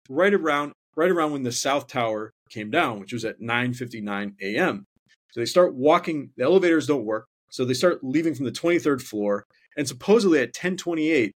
[0.09, 4.85] right around right around when the South Tower came down, which was at 9:59 a.m.
[5.33, 6.31] So they start walking.
[6.37, 9.45] The elevators don't work, so they start leaving from the 23rd floor,
[9.77, 11.33] and supposedly at 10:28,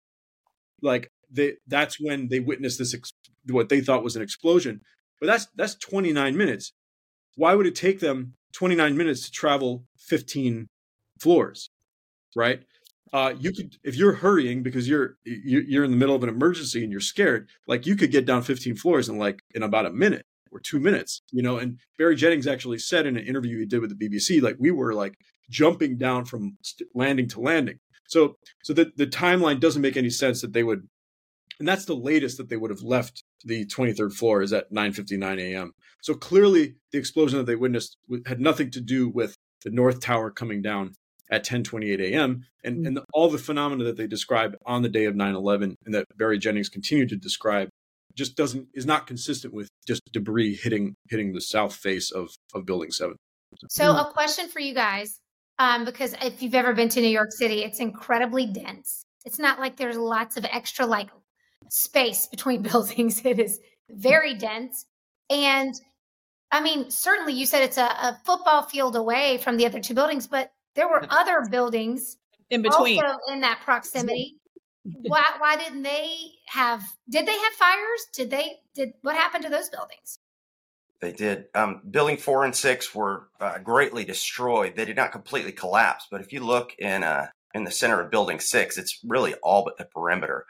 [0.81, 3.11] like they that's when they witnessed this ex-
[3.47, 4.81] what they thought was an explosion.
[5.19, 6.71] But that's that's 29 minutes.
[7.35, 10.67] Why would it take them 29 minutes to travel 15
[11.19, 11.69] floors?
[12.35, 12.63] Right?
[13.13, 16.83] Uh, you could if you're hurrying because you're you're in the middle of an emergency
[16.83, 19.91] and you're scared like you could get down 15 floors in like in about a
[19.91, 23.65] minute or two minutes you know and barry jennings actually said in an interview he
[23.65, 25.15] did with the bbc like we were like
[25.49, 26.57] jumping down from
[26.93, 30.87] landing to landing so so the, the timeline doesn't make any sense that they would
[31.59, 35.39] and that's the latest that they would have left the 23rd floor is at 9:59
[35.39, 35.73] a.m.
[36.01, 40.31] So clearly the explosion that they witnessed had nothing to do with the north tower
[40.31, 40.93] coming down
[41.31, 42.45] at 10:28 a.m.
[42.63, 42.85] and mm-hmm.
[42.85, 46.05] and the, all the phenomena that they describe on the day of 9/11 and that
[46.17, 47.69] Barry Jennings continued to describe
[48.15, 52.65] just doesn't is not consistent with just debris hitting hitting the south face of of
[52.65, 53.15] building 7.
[53.69, 55.19] So a question for you guys
[55.57, 59.03] um, because if you've ever been to New York City it's incredibly dense.
[59.25, 61.09] It's not like there's lots of extra like
[61.69, 63.21] space between buildings.
[63.25, 64.85] It is very dense
[65.29, 65.73] and
[66.51, 69.93] I mean, certainly you said it's a, a, football field away from the other two
[69.93, 72.15] buildings, but there were other buildings
[72.49, 74.37] in between also in that proximity.
[74.83, 76.09] why why didn't they
[76.47, 78.07] have did they have fires?
[78.13, 80.19] Did they did what happened to those buildings?
[81.01, 81.45] They did.
[81.53, 84.77] Um, building four and six were uh, greatly destroyed.
[84.77, 88.09] They did not completely collapse, but if you look in uh, in the center of
[88.09, 90.45] building six, it's really all but the perimeter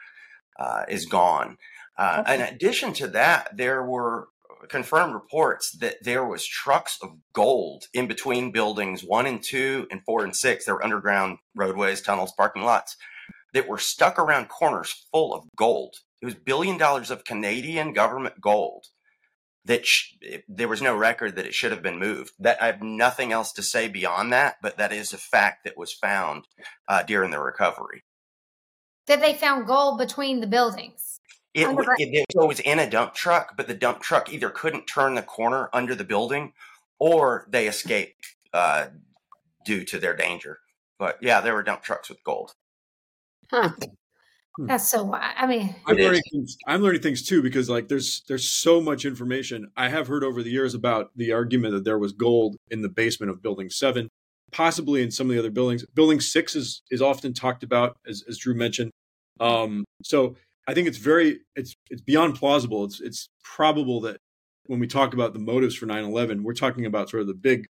[0.60, 1.58] uh, is gone.
[1.98, 2.36] Uh, okay.
[2.36, 4.28] In addition to that, there were
[4.68, 10.04] confirmed reports that there was trucks of gold in between buildings one and two and
[10.04, 10.64] four and six.
[10.64, 12.96] There were underground roadways, tunnels, parking lots
[13.52, 15.96] that were stuck around corners full of gold.
[16.22, 18.86] It was billion dollars of Canadian government gold
[19.64, 20.14] that sh-
[20.48, 22.32] there was no record that it should have been moved.
[22.38, 25.76] That I have nothing else to say beyond that, but that is a fact that
[25.76, 26.46] was found
[26.88, 28.02] uh, during the recovery.
[29.06, 31.20] That they found gold between the buildings.
[31.52, 31.66] It,
[31.98, 35.22] it, it, was in a dump truck, but the dump truck either couldn't turn the
[35.22, 36.52] corner under the building
[37.00, 38.86] or they escaped uh,
[39.64, 40.58] due to their danger.
[40.98, 42.52] But yeah, there were dump trucks with gold.
[43.50, 43.70] Huh.
[44.56, 44.66] Hmm.
[44.66, 45.12] That's so.
[45.14, 49.04] I mean, I'm learning, things, I'm learning things too because like there's there's so much
[49.04, 49.70] information.
[49.76, 52.88] I have heard over the years about the argument that there was gold in the
[52.88, 54.08] basement of Building Seven,
[54.52, 55.84] possibly in some of the other buildings.
[55.94, 58.90] Building Six is is often talked about, as as Drew mentioned.
[59.38, 60.36] Um, so
[60.68, 62.84] I think it's very it's it's beyond plausible.
[62.84, 64.18] It's it's probable that
[64.66, 67.66] when we talk about the motives for 9/11, we're talking about sort of the big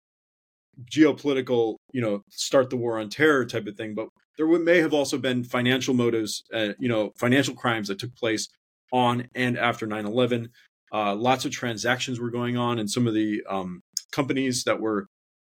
[0.92, 4.94] geopolitical, you know, start the war on terror type of thing, but there may have
[4.94, 8.48] also been financial motives, uh, you know, financial crimes that took place
[8.92, 10.50] on and after 9/11.
[10.92, 15.08] Uh, lots of transactions were going on, and some of the um, companies that were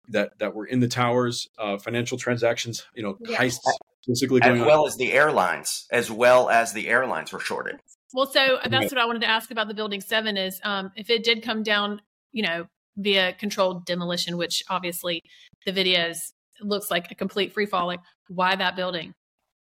[0.09, 3.37] that that were in the towers, uh, financial transactions, you know, yeah.
[3.37, 3.59] heists
[4.07, 4.87] basically as well on.
[4.87, 7.79] as the airlines, as well as the airlines were shorted.
[8.13, 11.09] Well, so that's what I wanted to ask about the building seven is um, if
[11.09, 12.65] it did come down, you know,
[12.97, 15.21] via controlled demolition, which obviously
[15.65, 16.17] the videos
[16.61, 17.85] looks like a complete free fall.
[17.85, 19.13] Like, why that building?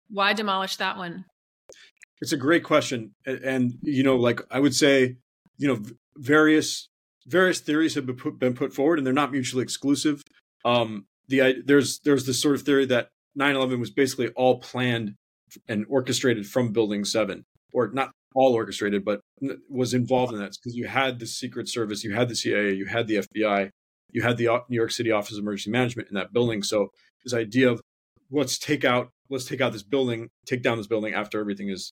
[0.10, 1.25] Why demolish that one?
[2.21, 5.17] It's a great question, and, and you know, like I would say,
[5.58, 5.82] you know,
[6.17, 6.89] various
[7.28, 10.22] various theories have been put, been put forward, and they're not mutually exclusive.
[10.66, 15.15] Um, the there's there's this sort of theory that 9/11 was basically all planned
[15.67, 19.21] and orchestrated from Building Seven, or not all orchestrated, but
[19.69, 22.86] was involved in that because you had the Secret Service, you had the CIA, you
[22.86, 23.69] had the FBI,
[24.10, 26.63] you had the New York City Office of Emergency Management in that building.
[26.63, 26.90] So
[27.24, 27.82] this idea of
[28.32, 31.92] let's take out let's take out this building, take down this building after everything has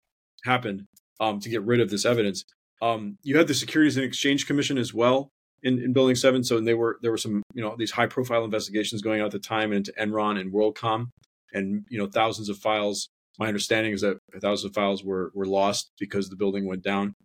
[0.44, 0.84] happened
[1.20, 2.44] um, to get rid of this evidence.
[2.82, 5.30] Um, you had the Securities and Exchange Commission as well
[5.64, 6.44] in, in Building Seven.
[6.44, 9.32] So they were there were some you know these high profile investigations going on at
[9.32, 11.08] the time into Enron and WorldCom
[11.54, 13.10] and you know thousands of files.
[13.38, 17.16] My understanding is that thousands of files were were lost because the building went down.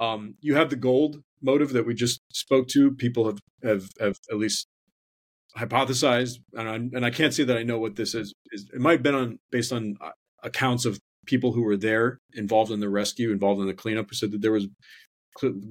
[0.00, 2.92] Um, you have the gold motive that we just spoke to.
[2.92, 4.66] People have have, have at least
[5.56, 8.34] hypothesized, and I, and I can't say that I know what this is.
[8.52, 10.10] is it might have been on based on uh,
[10.42, 14.16] accounts of people who were there involved in the rescue, involved in the cleanup, who
[14.16, 14.68] said that there was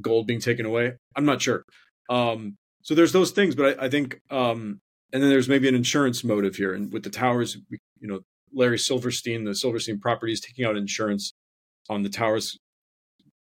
[0.01, 0.93] gold being taken away.
[1.15, 1.63] I'm not sure.
[2.09, 4.79] Um, so there's those things, but I, I think, um,
[5.11, 6.73] and then there's maybe an insurance motive here.
[6.73, 8.19] And with the towers, you know,
[8.53, 11.33] Larry Silverstein, the Silverstein Properties, taking out insurance
[11.89, 12.57] on the towers.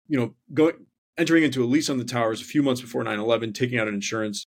[0.07, 0.85] You know, going
[1.17, 3.93] entering into a lease on the towers a few months before 9/11, taking out an
[3.93, 4.45] insurance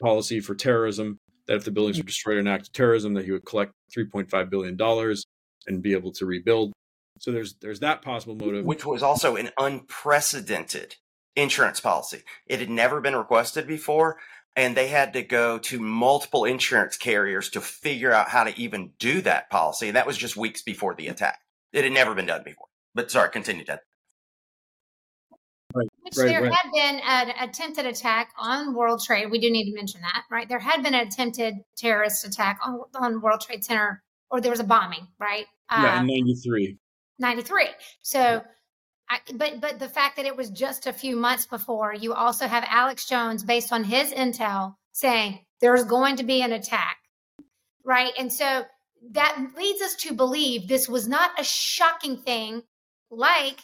[0.00, 1.18] policy for terrorism.
[1.46, 3.72] That if the buildings were destroyed in an act of terrorism, that he would collect
[3.96, 5.26] 3.5 billion dollars
[5.66, 6.72] and be able to rebuild.
[7.20, 10.96] So there's there's that possible motive, which was also an unprecedented
[11.36, 12.22] insurance policy.
[12.46, 14.16] It had never been requested before,
[14.56, 18.92] and they had to go to multiple insurance carriers to figure out how to even
[18.98, 19.88] do that policy.
[19.88, 21.40] And that was just weeks before the attack.
[21.74, 22.66] It had never been done before.
[22.94, 23.80] But sorry, continue, Ted.
[25.74, 26.52] Right, Which right, there right.
[26.52, 29.30] had been an attempted attack on World Trade.
[29.30, 30.48] We do need to mention that, right?
[30.48, 34.58] There had been an attempted terrorist attack on, on World Trade Center, or there was
[34.58, 35.44] a bombing, right?
[35.70, 36.78] Yeah, in uh, '93.
[37.22, 37.68] Um, '93.
[38.02, 38.42] So,
[39.08, 42.46] I, but but the fact that it was just a few months before, you also
[42.46, 46.98] have Alex Jones, based on his intel, saying there's going to be an attack,
[47.84, 48.12] right?
[48.18, 48.64] And so
[49.12, 52.62] that leads us to believe this was not a shocking thing,
[53.10, 53.60] like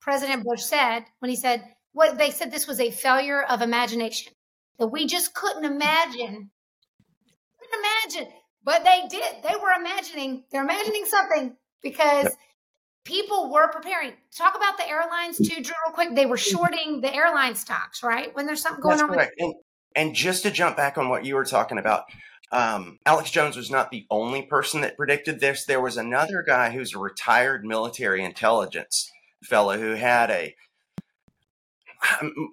[0.00, 4.32] President Bush said when he said what they said this was a failure of imagination
[4.78, 6.50] that we just couldn't imagine,
[7.58, 8.32] couldn't imagine,
[8.62, 9.42] but they did.
[9.42, 10.44] They were imagining.
[10.52, 12.24] They're imagining something because.
[12.24, 12.32] Yep
[13.04, 14.12] people were preparing.
[14.36, 16.14] Talk about the airlines too, Drew, real quick.
[16.14, 18.34] They were shorting the airline stocks, right?
[18.34, 19.14] When there's something going That's on.
[19.14, 19.34] Correct.
[19.38, 19.54] With- and,
[19.96, 22.04] and just to jump back on what you were talking about,
[22.52, 25.64] um, Alex Jones was not the only person that predicted this.
[25.64, 29.10] There was another guy who's a retired military intelligence
[29.42, 30.54] fellow who had a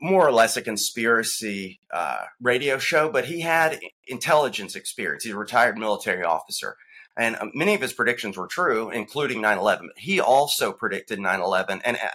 [0.02, 5.24] more or less a conspiracy uh, radio show, but he had intelligence experience.
[5.24, 6.76] He's a retired military officer.
[7.18, 9.90] And uh, many of his predictions were true, including 9 11.
[9.98, 11.82] He also predicted 9 11.
[11.84, 12.10] And uh,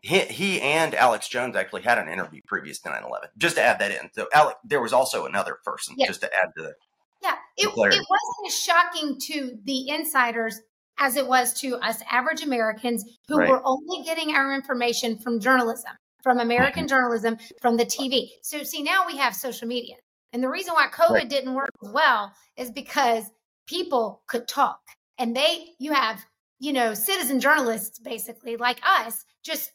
[0.00, 3.62] he, he and Alex Jones actually had an interview previous to 9 11, just to
[3.62, 4.10] add that in.
[4.14, 6.74] So, Alex, there was also another person, just to add to the.
[7.22, 10.60] Yeah, it, it wasn't as shocking to the insiders
[10.98, 13.48] as it was to us average Americans who right.
[13.48, 15.92] were only getting our information from journalism,
[16.22, 16.88] from American mm-hmm.
[16.88, 18.28] journalism, from the TV.
[18.42, 19.96] So, see, now we have social media.
[20.32, 21.28] And the reason why COVID right.
[21.28, 23.24] didn't work as well is because
[23.66, 24.80] people could talk.
[25.18, 26.24] And they you have
[26.58, 29.72] you know citizen journalists basically like us just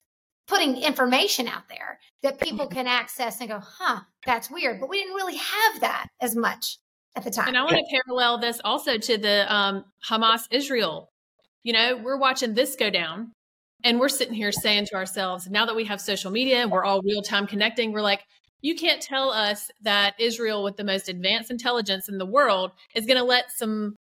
[0.48, 4.80] putting information out there that people can access and go huh that's weird.
[4.80, 6.78] But we didn't really have that as much
[7.16, 11.10] at the time and i want to parallel this also to the um, hamas israel.
[11.64, 13.34] You know we're watching this go down
[13.84, 16.84] and we're sitting here saying to ourselves now that we have social media and we're
[16.84, 18.24] all real time connecting we're like
[18.62, 23.06] you can't tell us that Israel, with the most advanced intelligence in the world, is
[23.06, 23.96] going to let some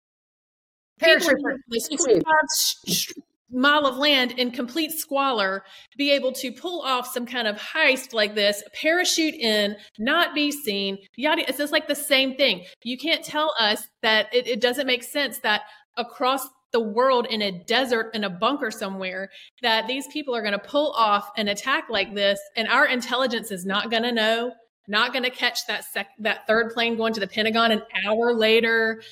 [3.50, 5.64] mile of land in complete squalor
[5.96, 10.50] be able to pull off some kind of heist like this, parachute in, not be
[10.50, 10.98] seen.
[11.16, 11.48] Yada.
[11.48, 12.64] It's just like the same thing.
[12.82, 15.62] You can't tell us that it, it doesn't make sense that
[15.96, 19.30] across the world in a desert in a bunker somewhere
[19.62, 23.50] that these people are going to pull off an attack like this and our intelligence
[23.50, 24.52] is not going to know
[24.90, 28.32] not going to catch that sec- that third plane going to the pentagon an hour
[28.32, 29.02] later.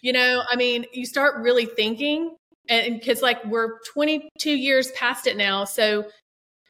[0.00, 2.36] You know i mean you start really thinking
[2.68, 6.08] and because like we're 22 years past it now so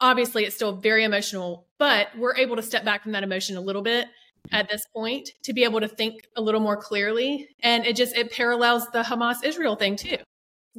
[0.01, 3.61] obviously it's still very emotional but we're able to step back from that emotion a
[3.61, 4.07] little bit
[4.51, 8.15] at this point to be able to think a little more clearly and it just
[8.15, 10.17] it parallels the hamas israel thing too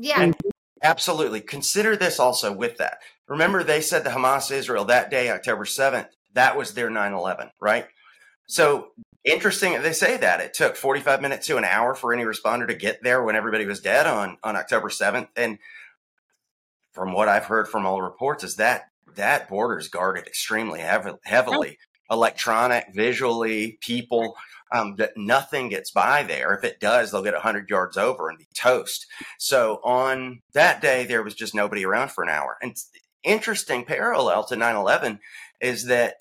[0.01, 0.23] yeah.
[0.23, 0.37] And
[0.83, 1.41] absolutely.
[1.41, 2.99] Consider this also with that.
[3.29, 7.51] Remember, they said the Hamas Israel that day, October 7th, that was their 9 11,
[7.61, 7.87] right?
[8.47, 8.89] So
[9.25, 10.41] interesting they say that.
[10.41, 13.67] It took 45 minutes to an hour for any responder to get there when everybody
[13.67, 15.29] was dead on, on October 7th.
[15.37, 15.59] And
[16.93, 18.85] from what I've heard from all reports, is that
[19.17, 21.79] that border is guarded extremely heavily,
[22.11, 24.37] electronic, visually, people
[24.73, 26.55] um, that nothing gets by there.
[26.55, 29.07] If it does, they'll get 100 yards over and be toast.
[29.39, 32.57] So on that day, there was just nobody around for an hour.
[32.63, 32.77] And
[33.23, 35.21] interesting parallel to 9 11
[35.61, 36.15] is that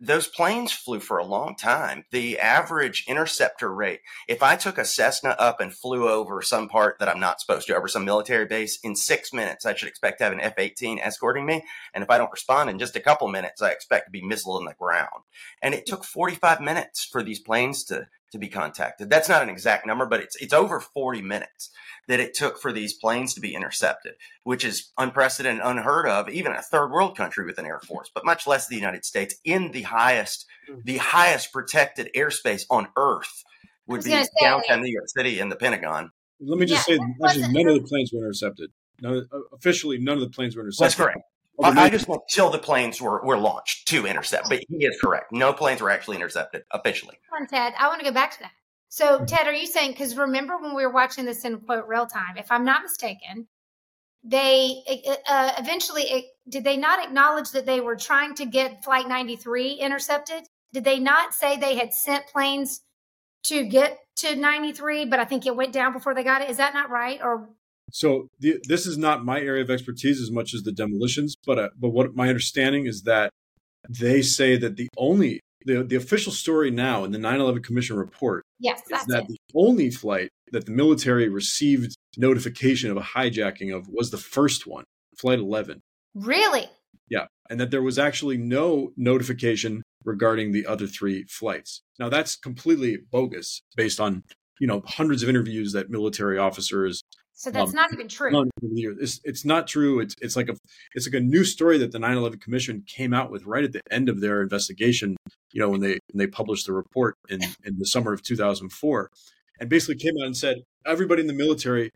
[0.00, 2.04] those planes flew for a long time.
[2.10, 6.98] The average interceptor rate, if I took a Cessna up and flew over some part
[6.98, 10.18] that I'm not supposed to, over some military base, in six minutes, I should expect
[10.18, 11.64] to have an F 18 escorting me.
[11.94, 14.58] And if I don't respond in just a couple minutes, I expect to be missile
[14.58, 15.24] in the ground.
[15.62, 19.10] And it took 45 minutes for these planes to, to be contacted.
[19.10, 21.70] That's not an exact number, but it's, it's over 40 minutes
[22.08, 24.14] that it took for these planes to be intercepted,
[24.44, 28.24] which is unprecedented, unheard of, even a third world country with an air force, but
[28.24, 30.82] much less the United States in the highest, mm.
[30.84, 33.44] the highest protected airspace on Earth.
[33.86, 36.10] would be say- downtown New York City and the Pentagon.
[36.40, 38.70] Let me just Yeah, say, that actually, none of the planes were intercepted.
[39.00, 40.84] None, uh, officially, none of the planes were intercepted.
[40.84, 41.20] That's correct.
[41.58, 44.84] Although I, I just want till the planes were, were launched to intercept, but he
[44.84, 45.32] is correct.
[45.32, 47.18] No planes were actually intercepted officially.
[47.28, 47.74] Come on, Ted.
[47.78, 48.52] I want to go back to that.
[48.88, 52.06] So, Ted, are you saying, because remember when we were watching this in quote real
[52.06, 53.48] time, if I'm not mistaken,
[54.24, 54.82] they
[55.28, 59.72] uh, eventually, it, did they not acknowledge that they were trying to get Flight 93
[59.72, 60.44] intercepted?
[60.72, 62.80] Did they not say they had sent planes
[63.44, 66.50] to get to 93, but I think it went down before they got it?
[66.50, 67.20] Is that not right?
[67.22, 67.50] Or
[67.92, 71.58] So the, this is not my area of expertise as much as the demolitions, but
[71.58, 73.30] uh, but what my understanding is that
[73.88, 78.44] they say that the only the, the official story now in the 9/11 Commission report
[78.58, 79.28] yes, is that it.
[79.28, 84.66] the only flight that the military received notification of a hijacking of was the first
[84.66, 84.84] one,
[85.18, 85.80] Flight 11.
[86.14, 86.68] Really?
[87.10, 91.82] Yeah, and that there was actually no notification regarding the other three flights.
[91.98, 94.24] Now that's completely bogus based on
[94.60, 97.02] you know hundreds of interviews that military officers
[97.38, 98.32] So that's Um, not even true.
[98.32, 98.96] done over the years.
[99.00, 100.00] It's it's not true.
[100.00, 100.56] It's it's like a
[100.96, 103.80] it's like a new story that the 9/11 Commission came out with right at the
[103.92, 105.16] end of their investigation.
[105.52, 109.08] You know when they when they published the report in in the summer of 2004,
[109.60, 111.90] and basically came out and said everybody in the military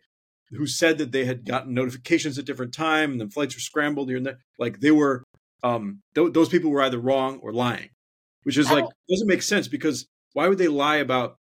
[0.50, 4.08] who said that they had gotten notifications at different time and the flights were scrambled
[4.10, 5.24] here and there, like they were
[5.64, 7.88] um th- those people were either wrong or lying,
[8.44, 11.34] which is like doesn't make sense because why would they lie about?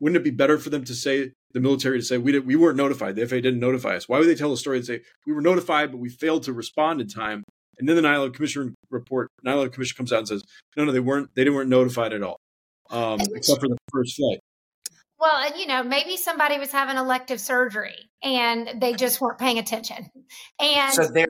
[0.00, 2.56] Wouldn't it be better for them to say the military to say we did, we
[2.56, 3.16] weren't notified.
[3.16, 4.08] The FAA didn't notify us.
[4.08, 6.52] Why would they tell a story and say we were notified, but we failed to
[6.52, 7.44] respond in time?
[7.78, 10.42] And then the 9/11 Commission report, 9/11 Commission comes out and says,
[10.76, 11.30] no, no, they weren't.
[11.34, 12.38] They didn't weren't notified at all,
[12.90, 14.40] um, except for the first flight.
[15.20, 19.58] Well, and you know, maybe somebody was having elective surgery and they just weren't paying
[19.58, 20.08] attention.
[20.60, 21.26] And So there,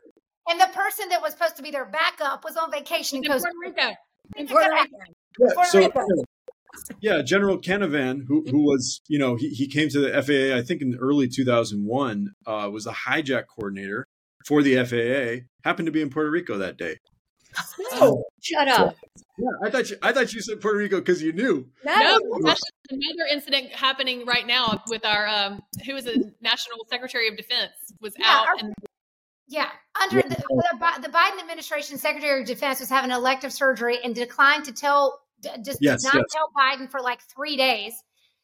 [0.48, 3.30] and the person that was supposed to be their backup was on vacation in In
[3.30, 3.96] Costa Puerto Rico.
[4.36, 4.52] Rica.
[4.52, 4.96] Puerto Rico.
[5.38, 6.24] Yeah, Puerto so Rico.
[7.00, 10.62] yeah, General Canavan, who who was you know he, he came to the FAA I
[10.62, 14.06] think in early 2001, uh, was the hijack coordinator
[14.46, 15.44] for the FAA.
[15.64, 16.96] Happened to be in Puerto Rico that day.
[17.92, 18.94] Oh, shut up.
[19.38, 21.68] Yeah, I thought you, I thought you said Puerto Rico because you knew.
[21.84, 22.60] No, that's
[22.90, 27.72] another incident happening right now with our um, who is a National Secretary of Defense
[28.00, 28.74] was Yeah, out our- and
[29.46, 29.70] Yeah,
[30.02, 34.64] under the, the, the Biden administration, Secretary of Defense was having elective surgery and declined
[34.64, 36.24] to tell, d- just Yes, did not yes.
[36.32, 37.92] tell Biden for like three days.
[37.92, 38.00] and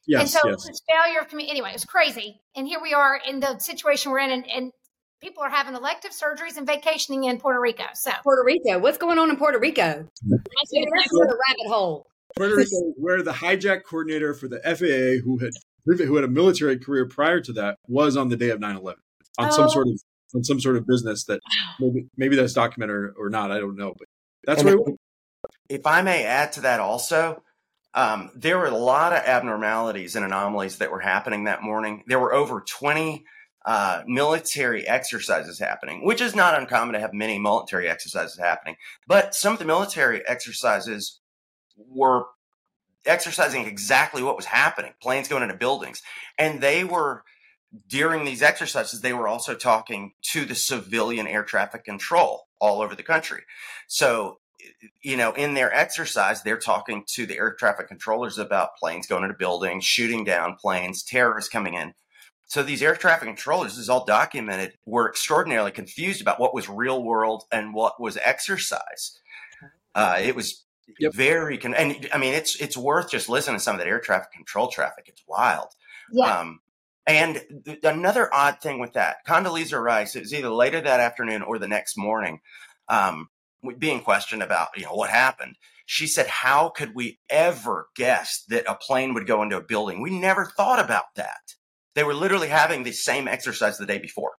[0.07, 0.67] Yes, so yes.
[0.67, 1.51] it's failure of community.
[1.51, 2.39] Anyway, it was crazy.
[2.55, 4.71] And here we are in the situation we're in, and, and
[5.21, 7.83] people are having elective surgeries and vacationing in Puerto Rico.
[7.93, 8.79] So Puerto Rico.
[8.79, 9.83] What's going on in Puerto Rico?
[9.83, 10.07] also
[10.73, 12.05] Maybe that's a rabbit hole.
[12.37, 15.51] Puerto Rico, is where the hijack coordinator for the FAA, who had
[15.85, 18.95] who had a military career prior to that, was on the day of 9/11
[19.37, 19.51] on Oh.
[19.51, 19.99] some sort of
[20.35, 21.39] on some sort of business that
[21.79, 23.51] maybe maybe that's documented or not.
[23.51, 24.07] I don't know, but
[24.45, 24.95] that's And where.
[25.69, 27.43] If- I may add to that also,
[27.93, 32.03] um, there were a lot of abnormalities and anomalies that were happening that morning.
[32.07, 33.25] There were over 20
[33.65, 38.75] uh, military exercises happening, which is not uncommon to have many military exercises happening.
[39.07, 41.19] But some of the military exercises
[41.75, 42.25] were
[43.05, 46.01] exercising exactly what was happening planes going into buildings.
[46.37, 47.23] And they were,
[47.87, 52.95] during these exercises, they were also talking to the civilian air traffic control all over
[52.95, 53.43] the country.
[53.87, 54.39] So
[55.01, 59.23] you know, in their exercise, they're talking to the air traffic controllers about planes going
[59.23, 61.93] into buildings, shooting down planes, terrorists coming in.
[62.47, 66.69] So these air traffic controllers, this is all documented, were extraordinarily confused about what was
[66.69, 69.19] real world and what was exercise.
[69.93, 70.61] Uh, it was
[70.99, 71.13] Yep.
[71.15, 73.99] very, con- and I mean, it's it's worth just listening to some of that air
[73.99, 75.05] traffic control traffic.
[75.07, 75.69] It's wild.
[76.11, 76.59] yeah, Um,
[77.07, 81.41] and th- another odd thing with that, Condoleezza Rice, it was either later that afternoon
[81.41, 82.39] or the next morning,
[82.87, 83.29] um,
[83.73, 85.55] being questioned about, you know, what happened.
[85.85, 90.01] She said, how could we ever guess that a plane would go into a building?
[90.01, 91.53] We never thought about that.
[91.93, 94.31] They were literally having the same exercise the day before,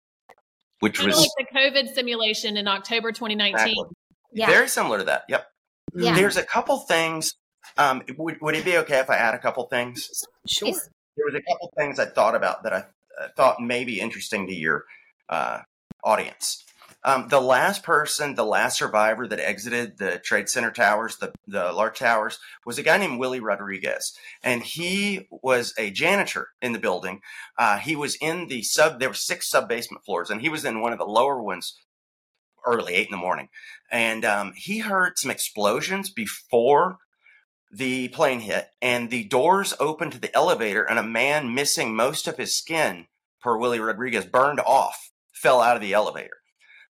[0.79, 3.53] which kind was like the COVID simulation in October 2019.
[3.53, 3.95] exactly-
[4.33, 5.23] yeah, very similar to that.
[5.29, 5.47] Yep.
[5.95, 6.13] yeah.
[6.15, 7.33] There's a couple things.
[7.77, 10.25] Um, would, would it be okay if I add a couple things?
[10.47, 10.67] Sure.
[10.69, 12.77] It's- there was a couple things I thought about that I
[13.21, 14.83] uh, thought may be interesting to your
[15.29, 15.59] uh,
[16.03, 16.65] audience.
[17.07, 21.71] Um, the last person, the last survivor that exited the Trade Center towers, the, the
[21.71, 24.17] large towers, was a guy named Willie Rodriguez.
[24.41, 27.21] And he was a janitor in the building.
[27.59, 30.65] Uh, he was in the sub, there were six sub basement floors, and he was
[30.65, 31.77] in one of the lower ones
[32.65, 33.49] early, eight in the morning.
[33.91, 36.97] And um, he heard some explosions before
[37.71, 42.27] the plane hit and the doors opened to the elevator and a man missing most
[42.27, 43.07] of his skin
[43.41, 46.37] per willie rodriguez burned off fell out of the elevator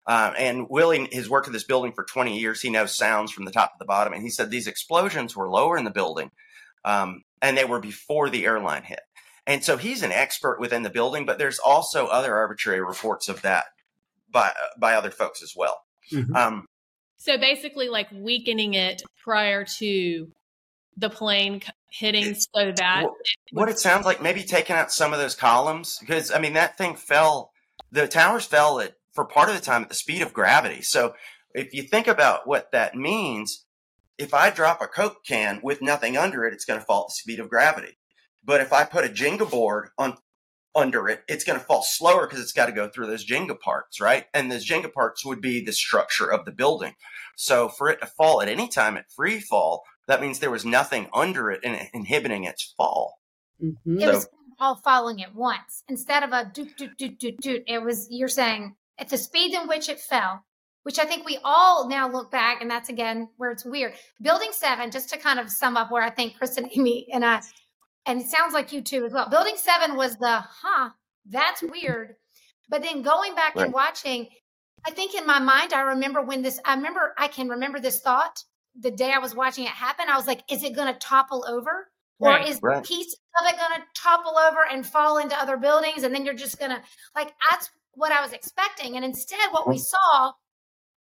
[0.07, 3.45] uh, and willie has worked in this building for 20 years he knows sounds from
[3.45, 6.31] the top to the bottom and he said these explosions were lower in the building
[6.85, 9.01] um, and they were before the airline hit.
[9.47, 13.41] And so he's an expert within the building, but there's also other arbitrary reports of
[13.41, 13.65] that
[14.31, 15.77] by by other folks as well.
[16.11, 16.35] Mm-hmm.
[16.35, 16.65] Um,
[17.17, 20.31] so basically, like weakening it prior to
[20.97, 25.13] the plane hitting, so that what, it, what it sounds like, maybe taking out some
[25.13, 27.51] of those columns, because I mean that thing fell.
[27.91, 30.81] The towers fell at for part of the time at the speed of gravity.
[30.81, 31.15] So
[31.53, 33.65] if you think about what that means,
[34.17, 37.07] if I drop a Coke can with nothing under it, it's going to fall at
[37.07, 37.97] the speed of gravity.
[38.43, 40.17] But if I put a Jenga board on
[40.75, 43.57] under it, it's going to fall slower because it's got to go through those Jenga
[43.57, 44.25] parts, right?
[44.33, 46.95] And those Jenga parts would be the structure of the building.
[47.37, 50.65] So for it to fall at any time at free fall, that means there was
[50.65, 53.19] nothing under it and inhibiting its fall.
[53.63, 53.99] Mm-hmm.
[53.99, 54.27] It so, was
[54.59, 57.63] all falling at once instead of a doot doot doot doot doot.
[57.67, 60.43] It was you're saying at the speed in which it fell,
[60.83, 63.93] which I think we all now look back, and that's again where it's weird.
[64.21, 67.25] Building seven, just to kind of sum up where I think Chris and Amy and
[67.25, 67.41] I
[68.05, 69.29] and it sounds like you too as well.
[69.29, 70.91] Building seven was the, huh,
[71.27, 72.15] that's weird.
[72.69, 73.65] But then going back right.
[73.65, 74.27] and watching,
[74.85, 77.99] I think in my mind, I remember when this, I remember, I can remember this
[77.99, 78.43] thought
[78.79, 80.05] the day I was watching it happen.
[80.09, 81.87] I was like, is it going to topple over?
[82.19, 82.81] Right, or is right.
[82.81, 86.03] the piece of it going to topple over and fall into other buildings?
[86.03, 86.81] And then you're just going to,
[87.15, 88.95] like, that's what I was expecting.
[88.95, 90.33] And instead, what we saw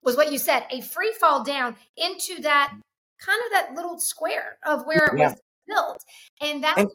[0.04, 2.74] was what you said a free fall down into that
[3.20, 5.32] kind of that little square of where it yeah.
[5.32, 6.04] was built.
[6.42, 6.90] And that's and,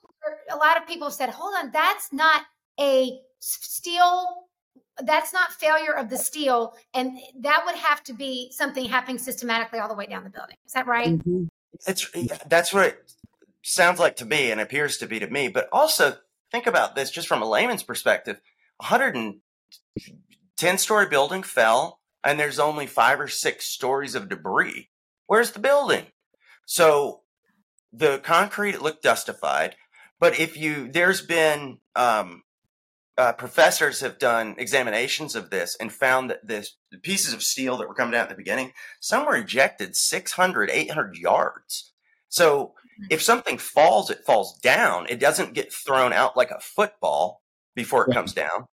[0.51, 2.43] a lot of people said, hold on, that's not
[2.80, 4.47] a steel
[5.05, 9.78] that's not failure of the steel and that would have to be something happening systematically
[9.78, 11.45] all the way down the building is that right mm-hmm.
[11.86, 12.11] it's
[12.47, 13.12] that's what it
[13.62, 16.14] sounds like to me and appears to be to me but also
[16.51, 18.40] think about this just from a layman's perspective
[19.97, 24.90] 110 story building fell and there's only five or six stories of debris.
[25.26, 26.07] Where's the building?
[26.66, 27.22] So
[27.93, 29.76] the concrete looked dustified
[30.22, 32.45] but if you there's been um,
[33.18, 37.76] uh, professors have done examinations of this and found that this the pieces of steel
[37.76, 41.93] that were coming out at the beginning some were ejected 600 800 yards.
[42.28, 42.74] So
[43.11, 45.07] if something falls it falls down.
[45.09, 47.43] It doesn't get thrown out like a football
[47.74, 48.68] before it comes down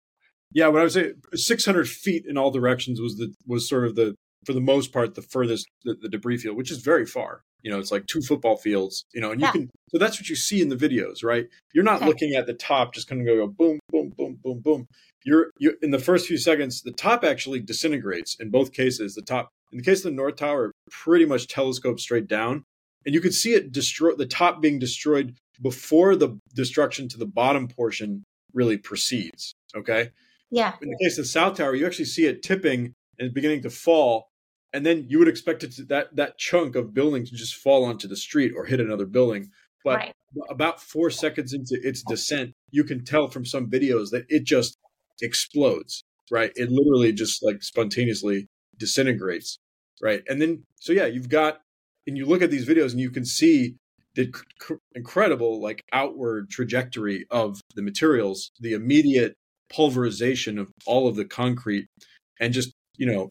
[0.54, 3.95] yeah what i would say 600 feet in all directions was the was sort of
[3.95, 4.16] the
[4.48, 7.41] for the most part the furthest the, the debris field which is very far.
[7.64, 9.52] You know it's like two football fields you know and you yeah.
[9.52, 11.48] can so that's what you see in the videos right?
[11.74, 12.06] You're not okay.
[12.06, 14.88] looking at the top just kind of go boom boom boom boom boom.
[15.26, 19.16] You're you in the first few seconds the top actually disintegrates in both cases.
[19.16, 22.64] The top in the case of the north tower pretty much telescopes straight down
[23.06, 27.26] and you could see it destroy the top being destroyed before the destruction to the
[27.26, 28.24] bottom portion
[28.54, 30.12] really proceeds okay
[30.52, 30.74] yeah.
[30.82, 33.70] In the case of the south tower you actually see it tipping and beginning to
[33.70, 34.30] fall
[34.74, 37.86] and then you would expect it to, that that chunk of building to just fall
[37.86, 39.50] onto the street or hit another building.
[39.84, 40.14] But right.
[40.50, 44.78] about four seconds into its descent you can tell from some videos that it just
[45.22, 46.52] explodes right?
[46.56, 49.60] It literally just like spontaneously disintegrates
[50.02, 50.24] right?
[50.28, 51.62] And then so yeah you've got
[52.06, 53.76] and you look at these videos and you can see
[54.16, 54.34] the
[54.95, 59.36] incredible like outward trajectory of the materials the immediate
[59.70, 61.88] pulverization of all of the concrete
[62.39, 63.30] and just you know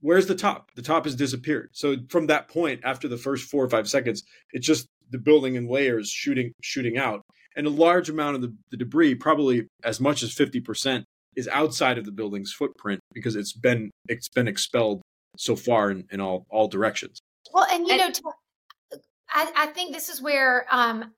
[0.00, 0.70] where's the top?
[0.74, 1.70] The top has disappeared.
[1.72, 4.22] So from that point, after the first four or five seconds,
[4.52, 7.22] it's just the building in layers shooting shooting out,
[7.56, 11.04] and a large amount of the, the debris, probably as much as fifty percent,
[11.36, 15.02] is outside of the building's footprint because it's been it's been expelled
[15.36, 17.18] so far in, in all all directions.
[17.52, 18.98] Well, and you and, know,
[19.30, 21.12] I, I think this is where um,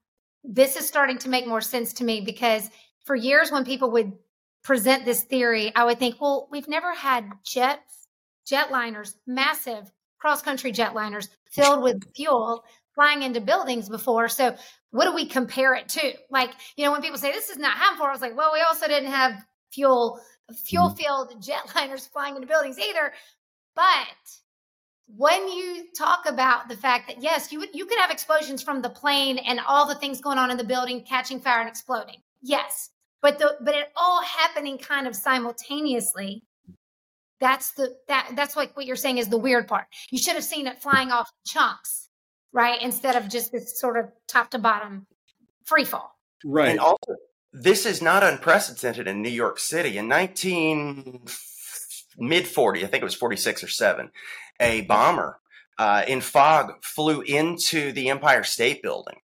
[0.45, 2.71] this is starting to make more sense to me because
[3.05, 4.13] for years when people would
[4.63, 7.81] present this theory, I would think, well, we've never had jet
[8.47, 14.29] jetliners, massive cross country jetliners filled with fuel flying into buildings before.
[14.29, 14.55] So
[14.91, 16.13] what do we compare it to?
[16.31, 18.61] Like, you know, when people say this is not before, I was like, well, we
[18.61, 20.21] also didn't have fuel
[20.65, 20.97] fuel mm-hmm.
[20.97, 23.13] filled jetliners flying into buildings either.
[23.75, 23.85] But
[25.17, 28.91] when you talk about the fact that yes, you you could have explosions from the
[28.91, 32.17] plane and all the things going on in the building catching fire and exploding.
[32.43, 32.91] Yes.
[33.23, 36.43] But the but it all happening kind of simultaneously
[37.43, 39.87] that's the that that's like what you're saying is the weird part.
[40.11, 42.09] You should have seen it flying off chunks,
[42.53, 42.81] right?
[42.81, 45.07] Instead of just this sort of top to bottom
[45.65, 46.13] free fall.
[46.45, 46.71] Right.
[46.71, 47.17] And also
[47.53, 49.99] this is not unprecedented in New York City.
[49.99, 51.27] In 19
[52.19, 54.11] mid 40, I think it was 46 or 7,
[54.61, 55.41] a bomber
[55.79, 59.19] uh, in fog flew into the Empire State Building.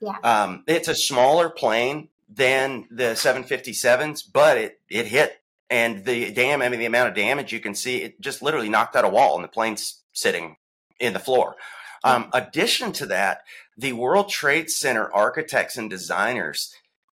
[0.00, 0.18] Yeah.
[0.22, 6.62] Um, it's a smaller plane than the 757s, but it, it hit and the dam,
[6.62, 9.08] I mean, the amount of damage you can see, it just literally knocked out a
[9.08, 10.56] wall and the plane's sitting
[11.00, 11.56] in the floor.
[12.04, 13.40] Um, addition to that,
[13.76, 16.72] the World Trade Center architects and designers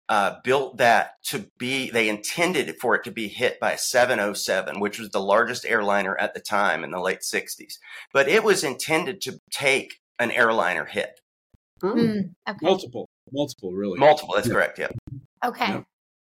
[0.09, 4.81] uh, built that to be, they intended for it to be hit by a 707,
[4.81, 7.75] which was the largest airliner at the time in the late 60s.
[8.11, 11.21] But it was intended to take an airliner hit.
[11.81, 12.57] Mm, okay.
[12.61, 13.97] Multiple, multiple, really.
[13.97, 14.53] Multiple, that's Yeah.
[14.53, 14.77] correct.
[14.77, 14.89] Yeah.
[15.43, 15.67] Okay.
[15.67, 15.81] Yeah.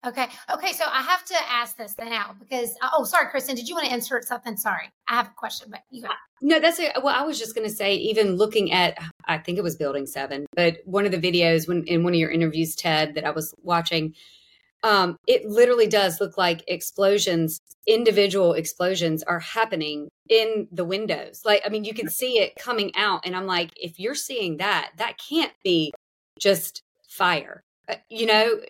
[0.06, 0.26] Okay.
[0.52, 0.72] Okay.
[0.72, 3.94] So I have to ask this now because, oh, sorry, Kristen, did you want to
[3.94, 4.56] insert something?
[4.56, 4.90] Sorry.
[5.08, 6.08] I have a question, but you go.
[6.42, 7.14] No, that's a, well.
[7.18, 10.44] I was just going to say, even looking at, I think it was Building Seven,
[10.54, 13.54] but one of the videos when in one of your interviews, Ted, that I was
[13.62, 14.14] watching,
[14.82, 21.40] um, it literally does look like explosions, individual explosions are happening in the windows.
[21.46, 24.58] Like, I mean, you can see it coming out, and I'm like, if you're seeing
[24.58, 25.94] that, that can't be
[26.38, 27.62] just fire.
[27.88, 28.60] Uh, You know,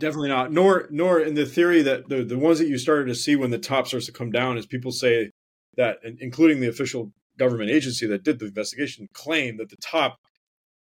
[0.00, 0.52] Definitely not.
[0.52, 3.50] Nor, nor in the theory that the the ones that you started to see when
[3.50, 5.30] the top starts to come down is people say
[5.76, 10.16] that, including the official government agency that did the investigation, claim that the top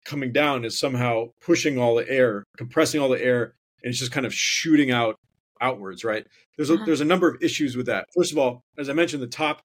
[0.06, 3.54] coming down is somehow pushing all the air, compressing all the air,
[3.84, 5.16] and it's just kind of shooting out
[5.62, 6.04] outwards.
[6.04, 6.26] Right?
[6.58, 6.86] There's a, Uh-huh.
[6.86, 8.08] there's a number of issues with that.
[8.16, 9.62] First of all, as I mentioned, the top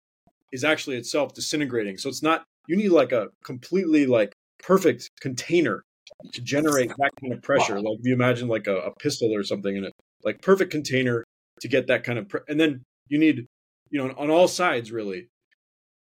[0.53, 2.45] is actually itself disintegrating, so it's not.
[2.68, 4.32] You need like a completely like
[4.62, 5.82] perfect container
[6.32, 7.80] to generate that kind of pressure.
[7.80, 9.92] Like if you imagine like a, a pistol or something in it,
[10.24, 11.24] like perfect container
[11.60, 13.46] to get that kind of, pre- and then you need,
[13.90, 15.28] you know, on all sides really.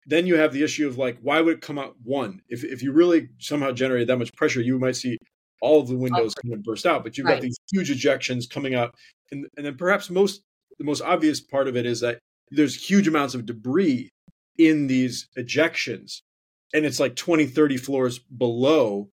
[0.08, 2.42] Then you have the issue of like, why would it come out one?
[2.50, 5.18] If if you really somehow generated that much pressure, you might see
[5.62, 7.04] all of the windows kind of burst out.
[7.04, 7.36] But you've Right.
[7.36, 8.96] got these huge ejections coming out,
[9.32, 10.42] and and then perhaps most
[10.80, 12.18] the most obvious part of it is that
[12.50, 14.10] there's huge amounts of debris
[14.58, 16.22] in these ejections
[16.74, 19.10] and it's like 20 30 floors below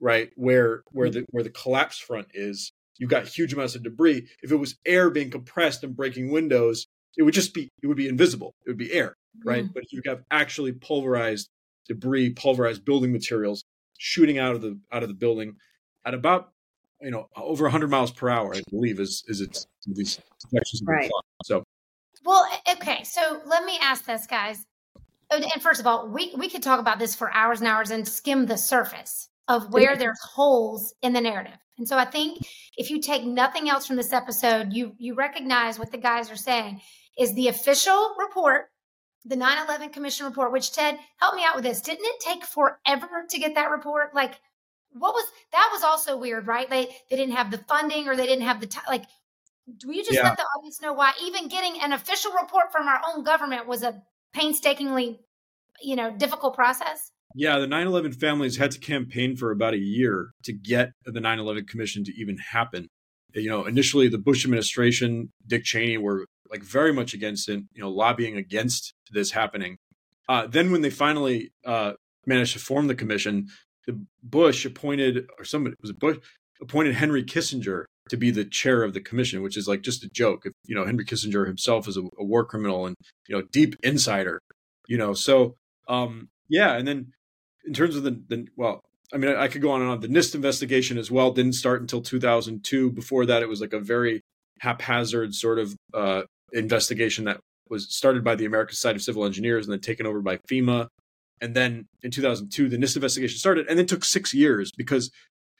[0.00, 4.26] right where where the where the collapse front is you've got huge amounts of debris
[4.42, 6.86] if it was air being compressed and breaking windows
[7.16, 9.74] it would just be it would be invisible it would be air right Mm.
[9.74, 11.48] but you have actually pulverized
[11.88, 13.62] debris pulverized building materials
[13.98, 15.54] shooting out of the out of the building
[16.04, 16.50] at about
[17.00, 20.18] you know over 100 miles per hour i believe is is its these
[20.50, 21.10] detections have Right.
[21.44, 21.62] so
[22.24, 23.02] Well, okay.
[23.04, 24.66] So let me ask this, guys.
[25.30, 27.90] And and first of all, we, we could talk about this for hours and hours
[27.90, 31.58] and skim the surface of where there's holes in the narrative.
[31.76, 32.46] And so I think
[32.76, 36.36] if you take nothing else from this episode, you you recognize what the guys are
[36.36, 36.80] saying
[37.18, 38.70] is the official report,
[39.24, 40.52] the 9/11 Commission report.
[40.52, 41.80] Which Ted, help me out with this.
[41.80, 44.14] Didn't it take forever to get that report?
[44.14, 44.34] Like,
[44.92, 45.68] what was that?
[45.72, 46.70] Was also weird, right?
[46.70, 48.84] They they didn't have the funding or they didn't have the time.
[48.88, 49.06] Like,
[49.78, 50.24] do you just Yeah.
[50.28, 53.82] let the audience know why even getting an official report from our own government was
[53.82, 54.00] a
[54.32, 55.20] painstakingly,
[55.82, 57.10] you know, difficult process?
[57.34, 61.20] Yeah, the 9 11 families had to campaign for about a year to get the
[61.20, 62.88] 9 11 Commission to even happen.
[63.34, 67.82] You know, initially the Bush administration, Dick Cheney were like very much against it, you
[67.82, 69.76] know, lobbying against this happening.
[70.28, 71.92] Uh, then when they finally uh,
[72.26, 73.46] managed to form the commission,
[73.86, 76.18] the Bush appointed, or somebody was it Bush
[76.60, 80.08] appointed Henry Kissinger to be the chair of the commission, which is like just a
[80.08, 80.42] joke.
[80.44, 82.96] If you know Henry Kissinger himself is a, a war criminal and
[83.28, 84.40] you know deep insider,
[84.88, 85.14] you know.
[85.14, 85.54] So
[85.88, 87.12] um, yeah, and then
[87.66, 88.82] in terms of the, the well,
[89.12, 90.00] I mean, I, I could go on and on.
[90.00, 92.90] The NIST investigation as well didn't start until 2002.
[92.92, 94.22] Before that, it was like a very
[94.60, 99.66] haphazard sort of uh, investigation that was started by the American Society of Civil Engineers
[99.66, 100.88] and then taken over by FEMA.
[101.40, 105.10] And then in 2002, the NIST investigation started, and then took six years because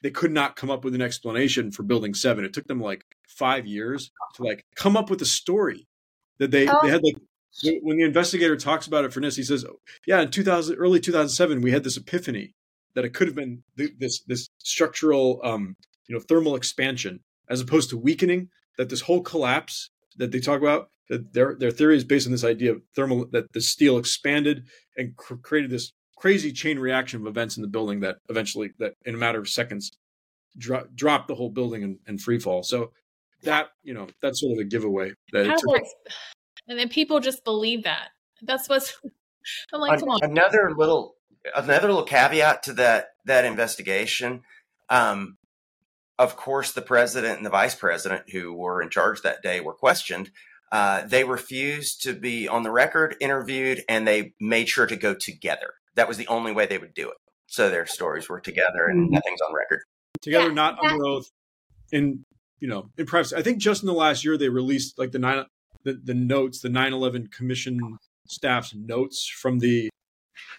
[0.03, 2.45] they could not come up with an explanation for Building Seven.
[2.45, 5.87] It took them like five years to like come up with a story
[6.39, 6.79] that they Oh.
[6.83, 7.15] they had like
[7.63, 9.65] when- when the investigator talks about it for NIST, he says,
[10.05, 12.53] "Yeah, in 2000, early 2007, we had this epiphany
[12.93, 15.75] that it could have been th- this this structural, um,
[16.07, 18.49] you know, thermal expansion as opposed to weakening.
[18.77, 22.31] That this whole collapse that they talk about, that their their theory is based on
[22.31, 27.21] this idea of thermal that the steel expanded and cr- created this crazy chain reaction
[27.21, 29.91] of events in the building that eventually, that in a matter of seconds,
[30.57, 32.63] dro- dropped the whole building in, in free fall.
[32.63, 32.91] So."
[33.43, 35.47] That you know, that's sort of a giveaway that
[36.67, 38.09] it How took is- and then people just believe that.
[38.41, 38.97] That's what's.
[39.73, 40.19] I'm like, An- come on.
[40.23, 41.15] Another little
[41.55, 44.41] another little caveat to that that investigation.
[44.89, 45.37] Um,
[46.19, 49.73] of course, the president and the vice president who were in charge that day were
[49.73, 50.29] questioned.
[50.71, 55.13] Uh, they refused to be on the record, interviewed, and they made sure to go
[55.13, 55.73] together.
[55.95, 57.17] That was the only way they would do it.
[57.47, 59.13] So their stories were together, and Mhm.
[59.13, 59.81] nothing's on record.
[60.21, 60.91] together, Yeah, not exactly.
[60.93, 61.31] under oath,
[61.91, 62.25] in
[62.59, 63.35] you know, in privacy.
[63.35, 65.45] I think just in the last year they released like the nine
[65.83, 67.79] the, the notes, the 9/11 Commission
[68.27, 69.89] staff's notes from the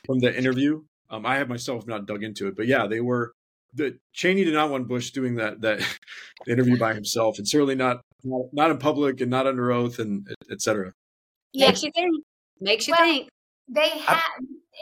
[0.06, 0.82] from the interview.
[1.10, 3.32] Um, I have myself not dug into it, but yeah, they were.
[3.74, 5.80] The Cheney did not want Bush doing that that
[6.46, 10.60] interview by himself, and certainly not not in public and not under oath, and et
[10.60, 10.92] cetera.
[11.52, 12.24] Yeah, makes you think.
[12.60, 13.28] Makes you Well, think.
[13.68, 14.20] they had.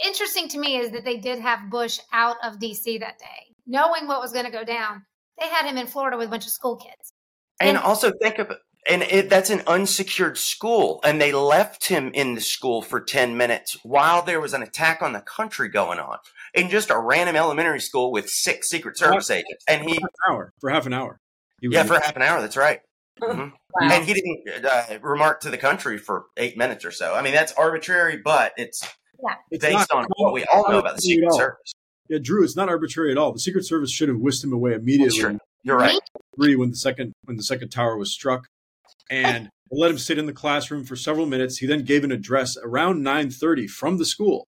[0.04, 4.06] interesting to me is that they did have Bush out of DC that day, knowing
[4.06, 5.04] what was going to go down.
[5.40, 7.12] They had him in Florida with a bunch of school kids.
[7.60, 8.58] And, and also think of it,
[8.88, 13.36] and it, that's an unsecured school, and they left him in the school for ten
[13.36, 16.18] minutes while there was an attack on the country going on
[16.54, 20.10] in just a random elementary school with six Secret Service agents, and he for half
[20.26, 21.20] an hour for half an hour.
[21.60, 22.40] yeah, for half an hour.
[22.40, 22.80] That's right.
[23.20, 23.40] Mm-hmm.
[23.40, 23.92] Wow.
[23.92, 27.14] And he didn't uh, remark to the country for eight minutes or so.
[27.14, 28.82] I mean, that's arbitrary, but it's,
[29.22, 29.34] yeah.
[29.50, 31.72] it's based on what we all know about the Secret Service.
[32.08, 33.32] Yeah, Drew, it's not arbitrary at all.
[33.32, 35.38] The Secret Service should have whisked him away immediately.
[35.62, 36.00] You're right.
[36.34, 38.46] Three when the second when the second tower was struck,
[39.10, 41.58] and let him sit in the classroom for several minutes.
[41.58, 44.46] He then gave an address around nine thirty from the school.